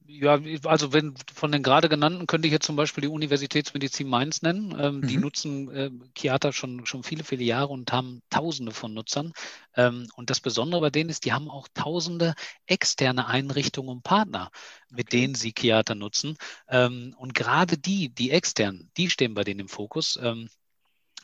ja, 0.06 0.38
also 0.64 0.92
wenn 0.92 1.14
von 1.32 1.52
den 1.52 1.62
gerade 1.62 1.88
genannten 1.88 2.26
könnte 2.26 2.46
ich 2.46 2.52
jetzt 2.52 2.66
zum 2.66 2.76
Beispiel 2.76 3.02
die 3.02 3.08
Universitätsmedizin 3.08 4.08
Mainz 4.08 4.42
nennen. 4.42 4.74
Ähm, 4.78 4.96
mhm. 4.96 5.06
Die 5.06 5.16
nutzen 5.16 5.70
äh, 5.70 5.90
Kiata 6.14 6.52
schon, 6.52 6.86
schon 6.86 7.02
viele, 7.02 7.24
viele 7.24 7.44
Jahre 7.44 7.68
und 7.68 7.92
haben 7.92 8.22
Tausende 8.30 8.72
von 8.72 8.94
Nutzern. 8.94 9.32
Ähm, 9.76 10.08
und 10.14 10.30
das 10.30 10.40
Besondere 10.40 10.80
bei 10.80 10.90
denen 10.90 11.10
ist, 11.10 11.24
die 11.24 11.32
haben 11.32 11.50
auch 11.50 11.68
Tausende 11.74 12.34
externe 12.66 13.26
Einrichtungen 13.26 13.90
und 13.90 14.02
Partner, 14.02 14.50
mit 14.90 15.08
okay. 15.08 15.20
denen 15.20 15.34
sie 15.34 15.52
Kiata 15.52 15.94
nutzen. 15.94 16.36
Ähm, 16.68 17.14
und 17.18 17.34
gerade 17.34 17.78
die, 17.78 18.08
die 18.08 18.30
externen, 18.30 18.90
die 18.96 19.10
stehen 19.10 19.34
bei 19.34 19.44
denen 19.44 19.60
im 19.60 19.68
Fokus. 19.68 20.18
Ähm, 20.22 20.48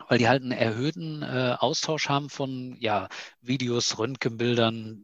weil 0.06 0.18
die 0.18 0.28
halt 0.28 0.42
einen 0.42 0.52
erhöhten 0.52 1.22
äh, 1.22 1.56
Austausch 1.58 2.08
haben 2.08 2.30
von 2.30 2.76
ja, 2.78 3.08
Videos, 3.40 3.98
Röntgenbildern, 3.98 5.02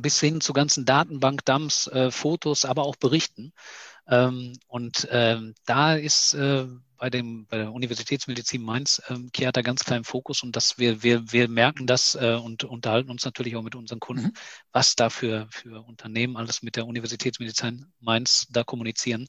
bis 0.00 0.20
hin 0.20 0.40
zu 0.40 0.52
ganzen 0.52 0.84
Datenbankdumps, 0.84 1.88
äh, 1.88 2.10
Fotos, 2.10 2.64
aber 2.64 2.84
auch 2.84 2.96
Berichten. 2.96 3.52
Ähm, 4.08 4.54
und 4.66 5.06
ähm, 5.10 5.54
da 5.66 5.94
ist 5.94 6.34
äh, 6.34 6.66
bei, 6.96 7.10
dem, 7.10 7.46
bei 7.46 7.58
der 7.58 7.72
Universitätsmedizin 7.72 8.62
Mainz 8.62 9.02
ähm, 9.08 9.30
Chiata 9.32 9.60
ganz 9.60 9.84
klar 9.84 9.98
im 9.98 10.04
Fokus 10.04 10.42
und 10.42 10.56
dass 10.56 10.78
wir, 10.78 11.02
wir, 11.02 11.30
wir 11.30 11.48
merken 11.48 11.86
das 11.86 12.14
äh, 12.14 12.34
und 12.34 12.64
unterhalten 12.64 13.10
uns 13.10 13.24
natürlich 13.24 13.54
auch 13.56 13.62
mit 13.62 13.74
unseren 13.74 14.00
Kunden, 14.00 14.24
mhm. 14.24 14.32
was 14.72 14.96
da 14.96 15.10
für, 15.10 15.46
für 15.50 15.84
Unternehmen 15.86 16.36
alles 16.36 16.62
mit 16.62 16.76
der 16.76 16.86
Universitätsmedizin 16.86 17.86
Mainz 18.00 18.46
da 18.50 18.64
kommunizieren. 18.64 19.28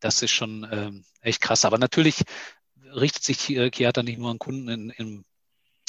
Das 0.00 0.22
ist 0.22 0.30
schon 0.30 0.66
ähm, 0.70 1.04
echt 1.20 1.40
krass. 1.40 1.64
Aber 1.64 1.78
natürlich 1.78 2.22
richtet 2.94 3.24
sich 3.24 3.50
äh, 3.50 3.70
Chiata 3.70 4.02
nicht 4.02 4.18
nur 4.18 4.30
an 4.30 4.38
Kunden 4.38 4.68
in, 4.68 4.90
im 4.90 5.24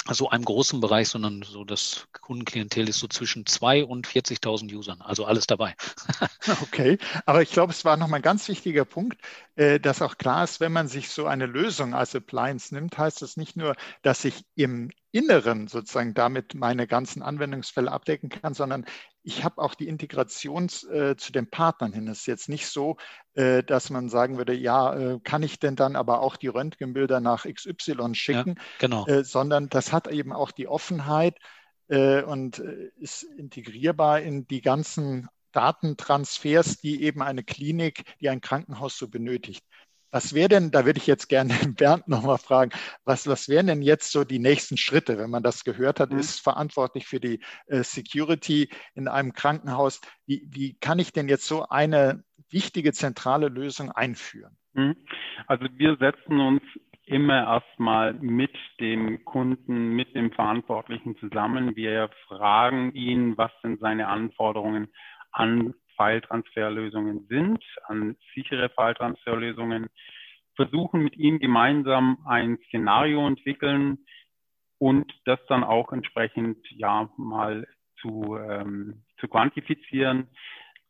so 0.09 0.29
einem 0.29 0.45
großen 0.45 0.79
Bereich, 0.79 1.09
sondern 1.09 1.43
so 1.43 1.63
das 1.63 2.07
Kundenklientel 2.21 2.89
ist 2.89 2.99
so 2.99 3.07
zwischen 3.07 3.45
zwei 3.45 3.85
und 3.85 4.07
40.000 4.07 4.73
Usern, 4.73 5.01
also 5.01 5.25
alles 5.25 5.47
dabei. 5.47 5.75
okay, 6.61 6.97
aber 7.25 7.41
ich 7.41 7.51
glaube, 7.51 7.71
es 7.71 7.85
war 7.85 7.97
nochmal 7.97 8.19
ein 8.19 8.23
ganz 8.23 8.47
wichtiger 8.47 8.85
Punkt, 8.85 9.21
äh, 9.55 9.79
dass 9.79 10.01
auch 10.01 10.17
klar 10.17 10.43
ist, 10.43 10.59
wenn 10.59 10.71
man 10.71 10.87
sich 10.87 11.09
so 11.09 11.27
eine 11.27 11.45
Lösung 11.45 11.93
als 11.93 12.15
Appliance 12.15 12.73
nimmt, 12.73 12.97
heißt 12.97 13.21
das 13.21 13.37
nicht 13.37 13.55
nur, 13.55 13.75
dass 14.01 14.25
ich 14.25 14.43
im 14.55 14.89
Inneren 15.11 15.67
sozusagen 15.67 16.13
damit 16.13 16.55
meine 16.55 16.87
ganzen 16.87 17.21
Anwendungsfälle 17.21 17.91
abdecken 17.91 18.29
kann, 18.29 18.53
sondern 18.53 18.85
ich 19.23 19.43
habe 19.43 19.61
auch 19.61 19.75
die 19.75 19.87
Integration 19.87 20.67
äh, 20.91 21.15
zu 21.15 21.31
den 21.31 21.49
Partnern 21.49 21.93
hin. 21.93 22.07
Es 22.07 22.19
ist 22.19 22.25
jetzt 22.27 22.49
nicht 22.49 22.67
so, 22.67 22.97
äh, 23.33 23.63
dass 23.63 23.89
man 23.89 24.09
sagen 24.09 24.37
würde, 24.37 24.53
ja, 24.53 24.95
äh, 24.95 25.19
kann 25.23 25.43
ich 25.43 25.59
denn 25.59 25.75
dann 25.75 25.95
aber 25.95 26.21
auch 26.21 26.37
die 26.37 26.47
Röntgenbilder 26.47 27.19
nach 27.19 27.45
XY 27.45 28.15
schicken, 28.15 28.55
ja, 28.57 28.63
genau. 28.79 29.05
Äh, 29.05 29.23
sondern 29.23 29.69
das 29.69 29.91
hat 29.91 30.07
eben 30.07 30.33
auch 30.33 30.51
die 30.51 30.67
Offenheit 30.67 31.37
äh, 31.89 32.23
und 32.23 32.59
äh, 32.59 32.91
ist 32.97 33.23
integrierbar 33.23 34.21
in 34.21 34.47
die 34.47 34.61
ganzen 34.61 35.27
Datentransfers, 35.51 36.77
die 36.77 37.03
eben 37.03 37.21
eine 37.21 37.43
Klinik, 37.43 38.03
die 38.21 38.29
ein 38.29 38.41
Krankenhaus 38.41 38.97
so 38.97 39.07
benötigt. 39.07 39.65
Was 40.11 40.33
wäre 40.33 40.49
denn, 40.49 40.71
da 40.71 40.85
würde 40.85 40.99
ich 40.99 41.07
jetzt 41.07 41.27
gerne 41.27 41.53
Bernd 41.77 42.07
nochmal 42.07 42.37
fragen, 42.37 42.71
was, 43.05 43.27
was 43.27 43.49
wären 43.49 43.67
denn 43.67 43.81
jetzt 43.81 44.11
so 44.11 44.23
die 44.23 44.39
nächsten 44.39 44.77
Schritte, 44.77 45.17
wenn 45.17 45.29
man 45.29 45.43
das 45.43 45.63
gehört 45.63 45.99
hat, 45.99 46.11
mhm. 46.11 46.19
ist 46.19 46.39
verantwortlich 46.39 47.07
für 47.07 47.19
die 47.19 47.39
äh, 47.67 47.83
Security 47.83 48.69
in 48.93 49.07
einem 49.07 49.33
Krankenhaus. 49.33 50.01
Wie, 50.25 50.47
wie 50.49 50.77
kann 50.79 50.99
ich 50.99 51.13
denn 51.13 51.29
jetzt 51.29 51.45
so 51.45 51.67
eine 51.69 52.23
wichtige 52.49 52.91
zentrale 52.91 53.47
Lösung 53.47 53.91
einführen? 53.91 54.57
Mhm. 54.73 54.95
Also 55.47 55.65
wir 55.77 55.97
setzen 55.97 56.39
uns 56.39 56.61
immer 57.05 57.43
erstmal 57.43 58.13
mit 58.13 58.55
dem 58.79 59.25
Kunden, 59.25 59.95
mit 59.95 60.15
dem 60.15 60.31
Verantwortlichen 60.31 61.17
zusammen. 61.17 61.75
Wir 61.75 62.09
fragen 62.27 62.93
ihn, 62.93 63.37
was 63.37 63.51
sind 63.61 63.79
seine 63.79 64.07
Anforderungen 64.07 64.87
an 65.31 65.73
File-Transferlösungen 66.01 67.27
sind, 67.27 67.63
an 67.85 68.17
sichere 68.33 68.69
File-Transferlösungen, 68.69 69.87
versuchen 70.55 71.03
mit 71.03 71.15
ihm 71.15 71.37
gemeinsam 71.37 72.17
ein 72.25 72.57
Szenario 72.67 73.27
entwickeln 73.27 73.99
und 74.79 75.13
das 75.25 75.39
dann 75.47 75.63
auch 75.63 75.93
entsprechend 75.93 76.57
ja 76.71 77.07
mal 77.17 77.67
zu, 77.99 78.35
ähm, 78.37 79.03
zu 79.19 79.27
quantifizieren. 79.27 80.27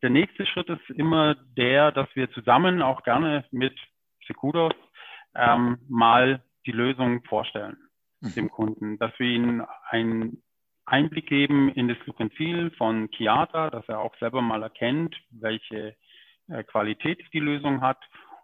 Der 0.02 0.10
nächste 0.10 0.46
Schritt 0.46 0.70
ist 0.70 0.90
immer 0.92 1.36
der, 1.58 1.92
dass 1.92 2.08
wir 2.16 2.32
zusammen 2.32 2.82
auch 2.82 3.04
gerne 3.04 3.44
mit 3.52 3.78
Secudos 4.28 4.74
ähm, 5.36 5.78
mal 5.90 6.42
die 6.66 6.72
Lösung 6.72 7.24
vorstellen 7.26 7.78
mhm. 8.22 8.34
dem 8.34 8.50
Kunden, 8.50 8.98
dass 8.98 9.12
wir 9.20 9.28
ihnen 9.28 9.62
ein 9.90 10.42
Einblick 10.92 11.28
geben 11.28 11.70
in 11.70 11.88
das 11.88 11.98
Look 12.06 12.20
and 12.20 12.34
Feel 12.34 12.70
von 12.72 13.10
Kiata, 13.12 13.70
dass 13.70 13.88
er 13.88 14.00
auch 14.00 14.16
selber 14.18 14.42
mal 14.42 14.62
erkennt, 14.62 15.16
welche 15.32 15.96
äh, 16.50 16.64
Qualität 16.64 17.24
die 17.34 17.40
Lösung 17.40 17.82
hat, 17.82 18.00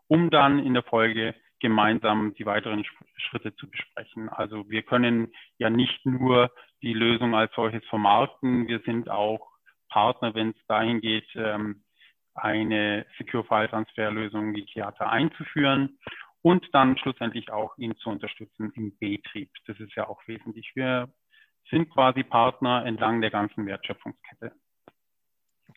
um 0.07 0.29
dann 0.29 0.60
in 0.60 0.73
der 0.73 0.83
Folge 0.83 1.36
gemeinsam 1.60 2.33
die 2.36 2.45
weiteren 2.45 2.86
Schritte 3.17 3.53
zu 3.55 3.69
besprechen. 3.69 4.29
Also 4.29 4.69
wir 4.69 4.83
können 4.83 5.33
ja 5.57 5.69
nicht 5.69 6.05
nur 6.05 6.51
die 6.81 6.93
Lösung 6.93 7.36
als 7.36 7.53
solches 7.53 7.83
vermarkten, 7.86 8.67
wir 8.67 8.79
sind 8.79 9.10
auch 9.10 9.45
Partner, 9.89 10.33
wenn 10.33 10.51
es 10.51 10.65
dahin 10.67 11.01
geht, 11.01 11.27
ähm, 11.36 11.83
eine 12.33 13.05
Secure 13.17 13.43
File 13.43 13.67
Transfer 13.67 14.12
Lösung 14.12 14.55
wie 14.55 14.65
Kiata 14.65 15.10
einzuführen 15.10 15.97
und 16.43 16.65
dann 16.71 16.97
schlussendlich 16.97 17.51
auch 17.51 17.77
ihn 17.77 17.97
zu 17.97 18.10
unterstützen 18.10 18.71
im 18.75 18.97
Betrieb. 18.99 19.49
Das 19.65 19.79
ist 19.79 19.95
ja 19.95 20.07
auch 20.07 20.21
wesentlich. 20.27 20.71
Wir 20.75 21.10
sind 21.69 21.89
quasi 21.89 22.23
Partner 22.23 22.86
entlang 22.86 23.21
der 23.21 23.32
ganzen 23.32 23.65
Wertschöpfungskette. 23.65 24.53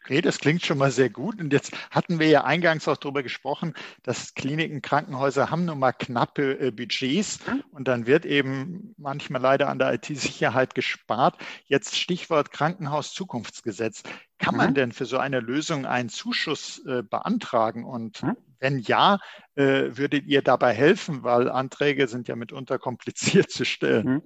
Okay, 0.03 0.23
das 0.23 0.39
klingt 0.39 0.65
schon 0.65 0.79
mal 0.79 0.91
sehr 0.91 1.11
gut. 1.11 1.41
Und 1.41 1.53
jetzt 1.53 1.73
hatten 1.91 2.19
wir 2.19 2.29
ja 2.29 2.45
eingangs 2.45 2.89
auch 2.89 2.97
darüber 2.97 3.23
gesprochen, 3.23 3.75
dass 4.03 4.35
Kliniken, 4.35 4.83
Krankenhäuser 4.83 5.51
haben 5.51 5.67
nun 5.67 5.79
mal 5.79 5.93
knappe 5.93 6.59
äh, 6.59 6.71
Budgets 6.71 7.47
mhm. 7.47 7.63
und 7.73 7.87
dann 7.87 8.07
wird 8.07 8.25
eben 8.25 8.95
manchmal 8.97 9.43
leider 9.43 9.69
an 9.69 9.79
der 9.79 9.93
IT-Sicherheit 9.93 10.75
gespart. 10.75 11.37
Jetzt 11.67 11.99
Stichwort 11.99 12.51
Krankenhaus-Zukunftsgesetz. 12.51 14.03
Kann 14.39 14.57
man 14.57 14.71
mhm. 14.71 14.75
denn 14.75 14.93
für 14.93 15.05
so 15.05 15.19
eine 15.19 15.41
Lösung 15.41 15.85
einen 15.85 16.09
Zuschuss 16.09 16.85
äh, 16.87 17.03
beantragen? 17.03 17.85
Und 17.85 18.23
mhm. 18.23 18.37
wenn 18.59 18.79
ja, 18.79 19.19
äh, 19.55 19.91
würdet 19.97 20.25
ihr 20.27 20.41
dabei 20.41 20.73
helfen? 20.73 21.25
Weil 21.25 21.51
Anträge 21.51 22.09
sind 22.09 22.27
ja 22.27 22.37
mitunter 22.37 22.79
kompliziert 22.79 23.51
zu 23.51 23.67
stellen. 23.67 24.23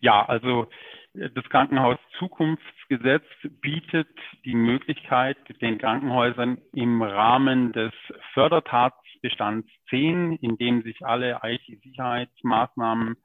Ja, 0.00 0.24
also 0.24 0.68
äh, 1.14 1.30
das 1.30 1.44
Krankenhaus 1.48 1.98
Zukunftsgesetz 2.18 3.24
bietet 3.60 4.08
die 4.44 4.54
Möglichkeit, 4.54 5.36
den 5.60 5.78
Krankenhäusern 5.78 6.58
im 6.72 7.02
Rahmen 7.02 7.72
des 7.72 7.92
Fördertatsbestands 8.32 9.68
10, 9.90 10.36
in 10.36 10.56
dem 10.56 10.82
sich 10.82 11.04
alle 11.04 11.40
IT-Sicherheitsmaßnahmen 11.42 13.16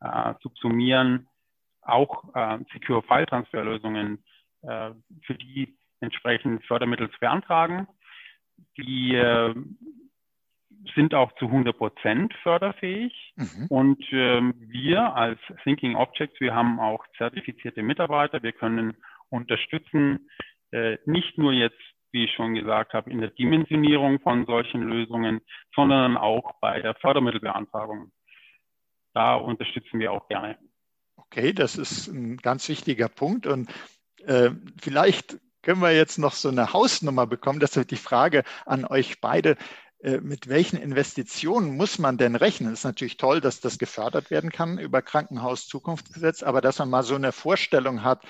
äh, 0.00 0.34
subsumieren, 0.42 1.28
auch 1.82 2.34
äh, 2.34 2.58
Secure 2.72 3.02
File 3.02 3.26
Transfer 3.26 3.64
Lösungen 3.64 4.22
äh, 4.62 4.90
für 5.22 5.34
die 5.34 5.76
entsprechend 6.00 6.64
Fördermittel 6.66 7.10
zu 7.10 7.18
beantragen. 7.18 7.88
Die 8.76 9.14
äh, 9.14 9.54
sind 10.94 11.14
auch 11.14 11.32
zu 11.38 11.46
100 11.46 11.76
Prozent 11.76 12.32
förderfähig. 12.42 13.12
Mhm. 13.36 13.66
Und 13.68 14.04
ähm, 14.12 14.54
wir 14.58 15.14
als 15.14 15.38
Thinking 15.64 15.96
Objects, 15.96 16.40
wir 16.40 16.54
haben 16.54 16.80
auch 16.80 17.04
zertifizierte 17.16 17.82
Mitarbeiter. 17.82 18.42
Wir 18.42 18.52
können 18.52 18.96
unterstützen, 19.28 20.28
äh, 20.70 20.98
nicht 21.04 21.38
nur 21.38 21.52
jetzt, 21.52 21.80
wie 22.12 22.24
ich 22.24 22.32
schon 22.32 22.54
gesagt 22.54 22.94
habe, 22.94 23.10
in 23.10 23.20
der 23.20 23.30
Dimensionierung 23.30 24.20
von 24.20 24.46
solchen 24.46 24.82
Lösungen, 24.82 25.40
sondern 25.74 26.16
auch 26.16 26.52
bei 26.60 26.80
der 26.80 26.94
Fördermittelbeantragung. 26.94 28.10
Da 29.14 29.34
unterstützen 29.34 29.98
wir 30.00 30.12
auch 30.12 30.28
gerne. 30.28 30.58
Okay, 31.16 31.52
das 31.52 31.76
ist 31.76 32.08
ein 32.08 32.36
ganz 32.38 32.68
wichtiger 32.68 33.08
Punkt. 33.08 33.46
Und 33.46 33.68
äh, 34.24 34.50
vielleicht 34.80 35.38
können 35.62 35.82
wir 35.82 35.92
jetzt 35.92 36.18
noch 36.18 36.32
so 36.32 36.48
eine 36.48 36.72
Hausnummer 36.72 37.26
bekommen. 37.26 37.60
Das 37.60 37.76
wird 37.76 37.90
die 37.90 37.96
Frage 37.96 38.44
an 38.64 38.84
euch 38.84 39.20
beide. 39.20 39.56
Äh, 40.00 40.18
mit 40.18 40.48
welchen 40.48 40.76
Investitionen 40.76 41.76
muss 41.76 41.98
man 41.98 42.18
denn 42.18 42.36
rechnen? 42.36 42.72
Es 42.72 42.80
ist 42.80 42.84
natürlich 42.84 43.16
toll, 43.16 43.40
dass 43.40 43.60
das 43.60 43.78
gefördert 43.78 44.30
werden 44.30 44.50
kann 44.50 44.78
über 44.78 45.02
Krankenhaus-Zukunftsgesetz, 45.02 46.42
aber 46.42 46.60
dass 46.60 46.78
man 46.78 46.90
mal 46.90 47.02
so 47.02 47.16
eine 47.16 47.32
Vorstellung 47.32 48.04
hat, 48.04 48.22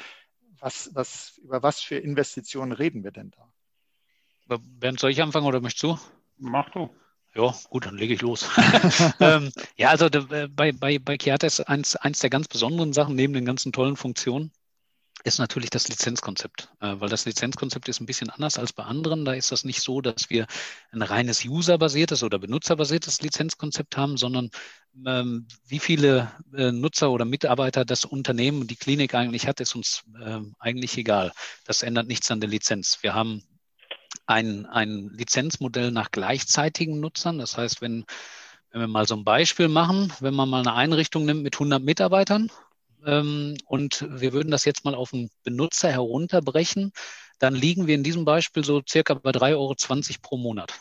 was, 0.61 0.91
was, 0.95 1.39
über 1.39 1.63
was 1.63 1.81
für 1.81 1.97
Investitionen 1.97 2.73
reden 2.73 3.05
wir 3.05 3.11
denn 3.11 3.31
da? 3.31 4.57
Bernd, 4.59 4.99
soll 4.99 5.11
ich 5.11 5.23
anfangen 5.23 5.47
oder 5.47 5.61
möchtest 5.61 5.83
du? 5.83 5.99
Mach 6.39 6.71
du. 6.71 6.89
Ja, 7.35 7.55
gut, 7.69 7.85
dann 7.85 7.97
lege 7.97 8.15
ich 8.15 8.23
los. 8.23 8.49
ähm, 9.21 9.53
ja, 9.77 9.91
also 9.91 10.07
äh, 10.07 10.49
bei, 10.49 10.73
bei, 10.73 10.99
bei 10.99 11.19
Chiata 11.19 11.47
ist 11.47 11.61
eins, 11.61 11.97
eins 11.97 12.21
der 12.21 12.31
ganz 12.31 12.49
besonderen 12.49 12.95
Sachen 12.95 13.15
neben 13.15 13.35
den 13.35 13.45
ganzen 13.45 13.73
tollen 13.73 13.97
Funktionen, 13.97 14.51
ist 15.25 15.39
natürlich 15.39 15.71
das 15.71 15.89
Lizenzkonzept, 15.89 16.69
äh, 16.81 16.95
weil 16.99 17.09
das 17.09 17.25
Lizenzkonzept 17.25 17.89
ist 17.89 18.01
ein 18.01 18.07
bisschen 18.07 18.31
anders 18.31 18.59
als 18.59 18.73
bei 18.73 18.85
anderen. 18.85 19.25
Da 19.25 19.33
ist 19.33 19.53
das 19.53 19.65
nicht 19.65 19.83
so, 19.83 20.01
dass 20.01 20.31
wir 20.31 20.47
ein 20.93 21.03
reines 21.03 21.45
userbasiertes 21.45 22.23
oder 22.23 22.39
benutzerbasiertes 22.39 23.21
Lizenzkonzept 23.23 23.97
haben, 23.97 24.17
sondern 24.17 24.51
ähm, 25.07 25.47
wie 25.67 25.79
viele 25.79 26.33
äh, 26.55 26.73
Nutzer 26.73 27.11
oder 27.11 27.25
Mitarbeiter 27.25 27.85
das 27.85 28.05
Unternehmen, 28.05 28.67
die 28.67 28.77
Klinik 28.77 29.15
eigentlich 29.15 29.47
hat, 29.47 29.61
ist 29.61 29.75
uns 29.75 30.05
äh, 30.21 30.41
eigentlich 30.59 30.97
egal. 30.97 31.33
Das 31.65 31.83
ändert 31.83 32.09
nichts 32.09 32.31
an 32.31 32.41
der 32.41 32.51
Lizenz. 32.51 32.99
Wir 33.03 33.15
haben 33.15 33.43
ein, 34.27 34.67
ein 34.67 35.11
Lizenzmodell 35.15 35.91
nach 35.91 36.11
gleichzeitigen 36.11 37.01
Nutzern. 37.01 37.39
Das 37.39 37.57
heißt, 37.57 37.81
wenn, 37.81 38.05
wenn 38.71 38.81
wir 38.81 38.89
mal 38.89 39.07
so 39.07 39.17
ein 39.17 39.25
Beispiel 39.25 39.69
machen, 39.69 40.13
wenn 40.21 40.35
man 40.35 40.49
mal 40.49 40.61
eine 40.61 40.75
Einrichtung 40.75 41.25
nimmt 41.25 41.43
mit 41.43 41.57
100 41.57 41.83
Mitarbeitern 41.83 42.51
ähm, 42.51 42.59
und 43.09 44.07
wir 44.11 44.33
würden 44.33 44.51
das 44.51 44.65
jetzt 44.65 44.85
mal 44.85 44.95
auf 44.95 45.15
einen 45.15 45.31
Benutzer 45.43 45.91
herunterbrechen, 45.91 46.93
dann 47.39 47.55
liegen 47.55 47.87
wir 47.87 47.95
in 47.95 48.03
diesem 48.03 48.25
Beispiel 48.25 48.65
so 48.65 48.83
circa 48.87 49.15
bei 49.15 49.31
3,20 49.31 49.55
Euro 49.55 49.75
pro 50.21 50.37
Monat. 50.37 50.81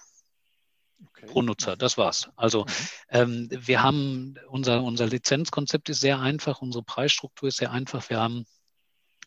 Okay. 1.10 1.28
Pro 1.28 1.42
Nutzer, 1.42 1.78
das 1.78 1.98
war's. 1.98 2.30
Also 2.36 2.66
mhm. 2.66 2.72
ähm, 3.10 3.50
wir 3.52 3.84
haben, 3.84 4.36
unser, 4.50 4.84
unser 4.84 5.08
Lizenzkonzept 5.08 5.90
ist 5.90 6.00
sehr 6.00 6.20
einfach, 6.20 6.62
unsere 6.62 6.84
Preisstruktur 6.84 7.50
ist 7.50 7.58
sehr 7.58 7.72
einfach. 7.72 8.10
Wir 8.10 8.20
haben 8.20 8.46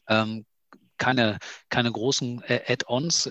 ähm, 0.09 0.45
keine, 0.99 1.39
keine 1.69 1.91
großen 1.91 2.43
äh, 2.43 2.61
Add-ons. 2.69 3.29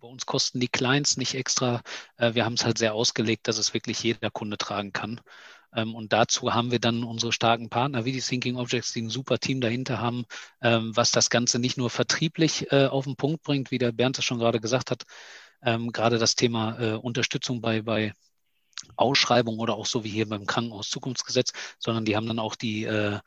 bei 0.00 0.08
uns 0.08 0.24
kosten 0.26 0.58
die 0.58 0.68
Clients 0.68 1.16
nicht 1.16 1.34
extra. 1.34 1.82
Äh, 2.16 2.34
wir 2.34 2.44
haben 2.44 2.54
es 2.54 2.64
halt 2.64 2.78
sehr 2.78 2.94
ausgelegt, 2.94 3.46
dass 3.48 3.58
es 3.58 3.74
wirklich 3.74 4.02
jeder 4.02 4.30
Kunde 4.30 4.56
tragen 4.56 4.92
kann. 4.92 5.20
Ähm, 5.74 5.94
und 5.94 6.12
dazu 6.12 6.54
haben 6.54 6.70
wir 6.70 6.78
dann 6.78 7.04
unsere 7.04 7.32
starken 7.32 7.68
Partner 7.68 8.04
wie 8.04 8.12
die 8.12 8.20
Thinking 8.20 8.56
Objects, 8.56 8.92
die 8.92 9.02
ein 9.02 9.10
super 9.10 9.38
Team 9.38 9.60
dahinter 9.60 9.98
haben, 9.98 10.24
ähm, 10.62 10.96
was 10.96 11.10
das 11.10 11.30
Ganze 11.30 11.58
nicht 11.58 11.76
nur 11.76 11.90
vertrieblich 11.90 12.70
äh, 12.72 12.86
auf 12.86 13.04
den 13.04 13.16
Punkt 13.16 13.42
bringt, 13.42 13.70
wie 13.70 13.78
der 13.78 13.92
Bernd 13.92 14.18
es 14.18 14.24
schon 14.24 14.38
gerade 14.38 14.60
gesagt 14.60 14.90
hat, 14.90 15.04
ähm, 15.62 15.92
gerade 15.92 16.18
das 16.18 16.36
Thema 16.36 16.78
äh, 16.78 16.94
Unterstützung 16.94 17.60
bei, 17.60 17.82
bei 17.82 18.12
Ausschreibung 18.96 19.58
oder 19.58 19.74
auch 19.74 19.86
so 19.86 20.04
wie 20.04 20.10
hier 20.10 20.28
beim 20.28 20.46
Krankenhaus 20.46 20.90
Zukunftsgesetz, 20.90 21.52
sondern 21.78 22.04
die 22.04 22.16
haben 22.16 22.26
dann 22.26 22.38
auch 22.38 22.54
die, 22.54 22.84
äh, 22.84 23.18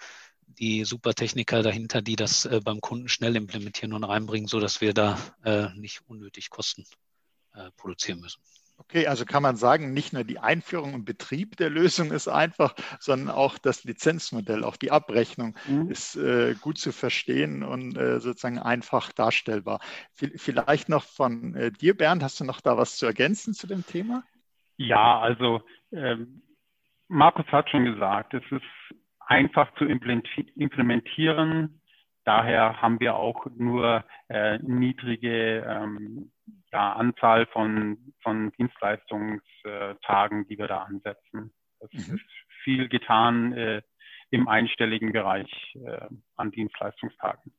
die 0.48 0.86
Supertechniker 0.86 1.64
dahinter, 1.64 2.02
die 2.02 2.16
das 2.16 2.46
äh, 2.46 2.62
beim 2.64 2.80
Kunden 2.80 3.10
schnell 3.10 3.36
implementieren 3.36 3.94
und 3.94 4.04
reinbringen, 4.04 4.48
sodass 4.48 4.82
wir 4.82 4.94
da 4.94 5.18
nicht 5.76 6.02
unnötig 6.08 6.50
Kosten 6.50 6.86
produzieren 7.76 8.20
müssen. 8.20 8.42
Okay, 8.80 9.08
also 9.08 9.26
kann 9.26 9.42
man 9.42 9.56
sagen, 9.56 9.92
nicht 9.94 10.13
nur 10.13 10.24
die 10.24 10.38
Einführung 10.40 10.94
und 10.94 11.04
Betrieb 11.04 11.58
der 11.58 11.70
Lösung 11.70 12.12
ist 12.12 12.28
einfach, 12.28 12.76
sondern 13.00 13.36
auch 13.36 13.58
das 13.58 13.84
Lizenzmodell, 13.84 14.63
auch 14.63 14.78
die 14.78 14.92
Abrechnung 14.92 15.56
mhm. 15.68 15.90
ist 15.90 16.16
äh, 16.16 16.54
gut 16.62 16.78
zu 16.78 16.92
verstehen 16.92 17.63
und 17.63 17.98
äh, 17.98 18.20
sozusagen 18.20 18.60
einfach 18.60 19.12
darstellbar. 19.12 19.80
Vielleicht 20.13 20.90
noch 20.90 21.04
von 21.04 21.56
äh, 21.56 21.72
dir, 21.72 21.98
Bernd, 21.98 22.22
hast 22.22 22.40
du 22.40 22.46
noch 22.46 22.62
da 22.62 22.78
was 22.78 22.98
zu 22.98 23.08
ergänzen 23.08 23.54
zu 23.54 23.66
dem 23.66 23.86
Thema? 23.86 24.24
Ja, 24.78 25.20
also 25.20 25.63
ähm, 25.92 26.44
Markus 27.08 27.48
hat 27.48 27.70
schon 27.70 27.86
gesagt, 27.86 28.36
es 28.36 28.44
ist 28.52 28.62
einfach 29.20 29.74
zu 29.76 29.86
implementieren. 29.86 31.82
Daher 32.26 32.82
haben 32.82 33.00
wir 33.00 33.16
auch 33.16 33.48
nur 33.56 34.04
äh, 34.28 34.60
niedrige 34.60 35.66
ähm, 35.68 36.32
ja, 36.72 36.94
Anzahl 36.94 37.46
von, 37.48 38.14
von 38.22 38.52
Dienstleistungstagen, 38.54 40.48
die 40.48 40.58
wir 40.58 40.68
da 40.68 40.84
ansetzen. 40.84 41.54
Es 41.80 41.92
mhm. 41.94 42.16
ist 42.16 42.26
viel 42.64 42.90
getan 42.90 43.54
äh, 43.54 43.82
im 44.30 44.48
einstelligen 44.48 45.12
Bereich 45.14 45.76
äh, 45.76 46.08
an 46.36 46.52
Dienstleistungstagen. 46.52 47.54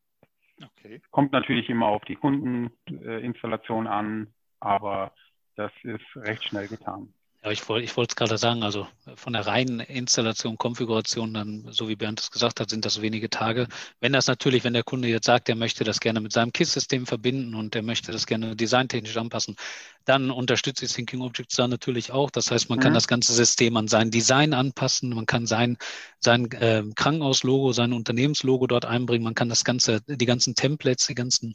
Okay. 0.63 1.01
Kommt 1.11 1.33
natürlich 1.33 1.71
immer 1.71 1.87
auf 1.87 2.05
die 2.05 2.17
Kundeninstallation 2.17 3.87
an, 3.87 4.35
aber 4.61 5.13
das 5.55 5.73
ist 5.83 6.05
recht 6.17 6.45
schnell 6.45 6.69
getan. 6.69 7.15
Ja, 7.49 7.53
ich 7.53 7.67
wollte 7.67 7.85
ich 7.87 7.97
es 7.97 8.15
gerade 8.15 8.37
sagen, 8.37 8.63
also 8.63 8.87
von 9.15 9.33
der 9.33 9.47
reinen 9.47 9.81
Installation, 9.81 10.59
Konfiguration, 10.59 11.33
dann, 11.33 11.67
so 11.71 11.89
wie 11.89 11.97
Bernd 11.97 12.21
es 12.21 12.31
gesagt 12.31 12.61
hat, 12.61 12.69
sind 12.69 12.85
das 12.85 13.01
wenige 13.01 13.31
Tage. 13.31 13.69
Wenn 14.01 14.13
das 14.13 14.27
natürlich, 14.27 14.65
wenn 14.65 14.75
der 14.75 14.83
Kunde 14.83 15.09
jetzt 15.09 15.25
sagt, 15.25 15.49
er 15.49 15.55
möchte 15.55 15.83
das 15.83 15.99
gerne 15.99 16.21
mit 16.21 16.31
seinem 16.31 16.53
KISS-System 16.53 17.07
verbinden 17.07 17.55
und 17.55 17.75
er 17.75 17.81
möchte 17.81 18.13
das 18.13 18.27
gerne 18.27 18.55
designtechnisch 18.55 19.17
anpassen, 19.17 19.57
dann 20.05 20.31
unterstützt 20.31 20.83
die 20.83 20.89
Thinking 20.89 21.23
Objects 21.23 21.57
da 21.57 21.67
natürlich 21.67 22.13
auch. 22.13 22.31
Das 22.31 22.51
heißt, 22.51 22.69
man 22.69 22.81
mhm. 22.81 22.83
kann 22.83 22.93
das 22.95 23.09
ganze 23.09 23.33
System 23.33 23.79
an 23.79 23.89
sein 23.89 24.11
Design 24.11 24.53
anpassen, 24.53 25.15
man 25.15 25.25
kann 25.25 25.47
sein, 25.47 25.79
sein 26.21 26.51
äh, 26.51 26.85
Krankenhauslogo, 26.97 27.73
sein 27.73 27.95
Unternehmenslogo 27.95 28.67
dort 28.67 28.85
einbringen, 28.85 29.25
man 29.25 29.35
kann 29.35 29.49
das 29.49 29.65
ganze, 29.65 30.03
die 30.07 30.27
ganzen 30.27 30.55
Templates, 30.55 31.07
die 31.07 31.15
ganzen 31.15 31.55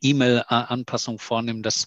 E-Mail-Anpassungen 0.00 1.18
vornehmen. 1.18 1.62
Das 1.62 1.86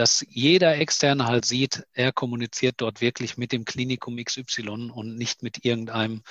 dass 0.00 0.24
jeder 0.30 0.78
Externe 0.78 1.26
halt 1.26 1.44
sieht, 1.44 1.86
er 1.92 2.10
kommuniziert 2.10 2.76
dort 2.78 3.02
wirklich 3.02 3.36
mit 3.36 3.52
dem 3.52 3.66
Klinikum 3.66 4.16
XY 4.16 4.90
und 4.94 5.16
nicht 5.16 5.42
mit 5.42 5.62
irgendeinem 5.66 6.22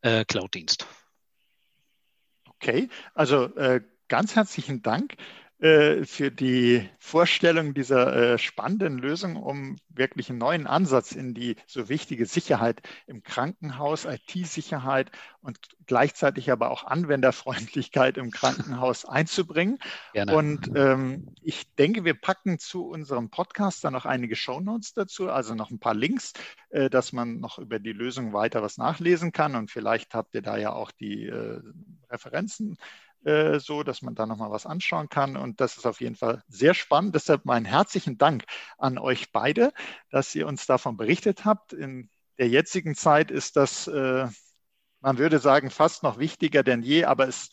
äh, 0.00 0.24
Cloud-Dienst. 0.24 0.86
Okay, 2.46 2.88
also 3.12 3.54
äh, 3.56 3.82
ganz 4.08 4.34
herzlichen 4.34 4.80
Dank. 4.80 5.14
Äh, 5.60 6.04
für 6.04 6.30
die 6.30 6.88
Vorstellung 7.00 7.74
dieser 7.74 8.34
äh, 8.34 8.38
spannenden 8.38 8.96
Lösung, 8.96 9.34
um 9.34 9.74
wirklich 9.88 10.30
einen 10.30 10.38
neuen 10.38 10.68
Ansatz 10.68 11.10
in 11.10 11.34
die 11.34 11.56
so 11.66 11.88
wichtige 11.88 12.26
Sicherheit 12.26 12.80
im 13.08 13.24
Krankenhaus, 13.24 14.04
IT-Sicherheit 14.04 15.10
und 15.40 15.58
gleichzeitig 15.86 16.52
aber 16.52 16.70
auch 16.70 16.84
Anwenderfreundlichkeit 16.84 18.18
im 18.18 18.30
Krankenhaus 18.30 19.04
einzubringen. 19.04 19.80
Gerne. 20.12 20.36
Und 20.36 20.70
ähm, 20.76 21.34
ich 21.42 21.74
denke, 21.74 22.04
wir 22.04 22.14
packen 22.14 22.60
zu 22.60 22.86
unserem 22.86 23.28
Podcast 23.28 23.82
dann 23.82 23.94
noch 23.94 24.06
einige 24.06 24.36
Shownotes 24.36 24.94
dazu, 24.94 25.28
also 25.28 25.56
noch 25.56 25.72
ein 25.72 25.80
paar 25.80 25.94
Links, 25.94 26.34
äh, 26.70 26.88
dass 26.88 27.12
man 27.12 27.40
noch 27.40 27.58
über 27.58 27.80
die 27.80 27.92
Lösung 27.92 28.32
weiter 28.32 28.62
was 28.62 28.78
nachlesen 28.78 29.32
kann. 29.32 29.56
Und 29.56 29.72
vielleicht 29.72 30.14
habt 30.14 30.36
ihr 30.36 30.42
da 30.42 30.56
ja 30.56 30.72
auch 30.72 30.92
die 30.92 31.26
äh, 31.26 31.60
Referenzen 32.10 32.78
äh, 33.28 33.60
so, 33.60 33.82
dass 33.82 34.00
man 34.00 34.14
da 34.14 34.24
nochmal 34.24 34.50
was 34.50 34.64
anschauen 34.64 35.10
kann. 35.10 35.36
Und 35.36 35.60
das 35.60 35.76
ist 35.76 35.86
auf 35.86 36.00
jeden 36.00 36.16
Fall 36.16 36.42
sehr 36.48 36.72
spannend. 36.72 37.14
Deshalb 37.14 37.44
meinen 37.44 37.66
herzlichen 37.66 38.16
Dank 38.16 38.44
an 38.78 38.96
euch 38.96 39.32
beide, 39.32 39.72
dass 40.10 40.34
ihr 40.34 40.46
uns 40.46 40.64
davon 40.64 40.96
berichtet 40.96 41.44
habt. 41.44 41.74
In 41.74 42.08
der 42.38 42.48
jetzigen 42.48 42.94
Zeit 42.94 43.30
ist 43.30 43.56
das, 43.56 43.86
äh, 43.86 44.28
man 45.00 45.18
würde 45.18 45.38
sagen, 45.40 45.70
fast 45.70 46.02
noch 46.02 46.18
wichtiger 46.18 46.62
denn 46.62 46.82
je, 46.82 47.04
aber 47.04 47.28
es 47.28 47.50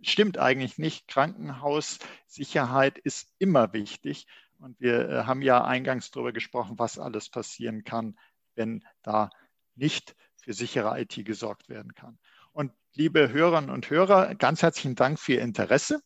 stimmt 0.00 0.38
eigentlich 0.38 0.78
nicht. 0.78 1.08
Krankenhaussicherheit 1.08 2.96
ist 2.98 3.34
immer 3.38 3.74
wichtig. 3.74 4.26
Und 4.58 4.80
wir 4.80 5.08
äh, 5.10 5.22
haben 5.24 5.42
ja 5.42 5.62
eingangs 5.62 6.10
darüber 6.10 6.32
gesprochen, 6.32 6.78
was 6.78 6.98
alles 6.98 7.28
passieren 7.28 7.84
kann, 7.84 8.18
wenn 8.54 8.82
da 9.02 9.28
nicht 9.74 10.16
für 10.40 10.54
sichere 10.54 10.98
IT 11.00 11.22
gesorgt 11.26 11.68
werden 11.68 11.94
kann. 11.94 12.18
Und 12.52 12.72
liebe 12.94 13.30
Hörerinnen 13.32 13.70
und 13.70 13.90
Hörer, 13.90 14.34
ganz 14.34 14.62
herzlichen 14.62 14.94
Dank 14.94 15.18
für 15.18 15.34
Ihr 15.34 15.42
Interesse. 15.42 16.00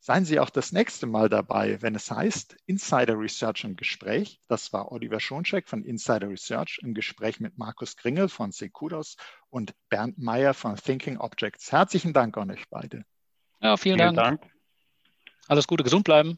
Seien 0.00 0.26
Sie 0.26 0.38
auch 0.38 0.50
das 0.50 0.70
nächste 0.72 1.06
Mal 1.06 1.30
dabei, 1.30 1.80
wenn 1.80 1.94
es 1.94 2.10
heißt 2.10 2.56
Insider 2.66 3.18
Research 3.18 3.64
im 3.64 3.74
Gespräch. 3.74 4.38
Das 4.48 4.70
war 4.72 4.92
Oliver 4.92 5.18
Schoncheck 5.18 5.66
von 5.66 5.82
Insider 5.82 6.28
Research 6.28 6.78
im 6.82 6.92
Gespräch 6.92 7.40
mit 7.40 7.56
Markus 7.56 7.96
Kringel 7.96 8.28
von 8.28 8.52
Secudos 8.52 9.16
und 9.48 9.74
Bernd 9.88 10.18
Meyer 10.18 10.52
von 10.52 10.76
Thinking 10.76 11.16
Objects. 11.16 11.72
Herzlichen 11.72 12.12
Dank 12.12 12.36
an 12.36 12.50
euch 12.50 12.68
beide. 12.68 13.06
Ja, 13.60 13.78
vielen, 13.78 13.98
vielen 13.98 14.14
Dank. 14.14 14.42
Dank. 14.42 14.52
Alles 15.48 15.66
Gute, 15.66 15.84
gesund 15.84 16.04
bleiben. 16.04 16.32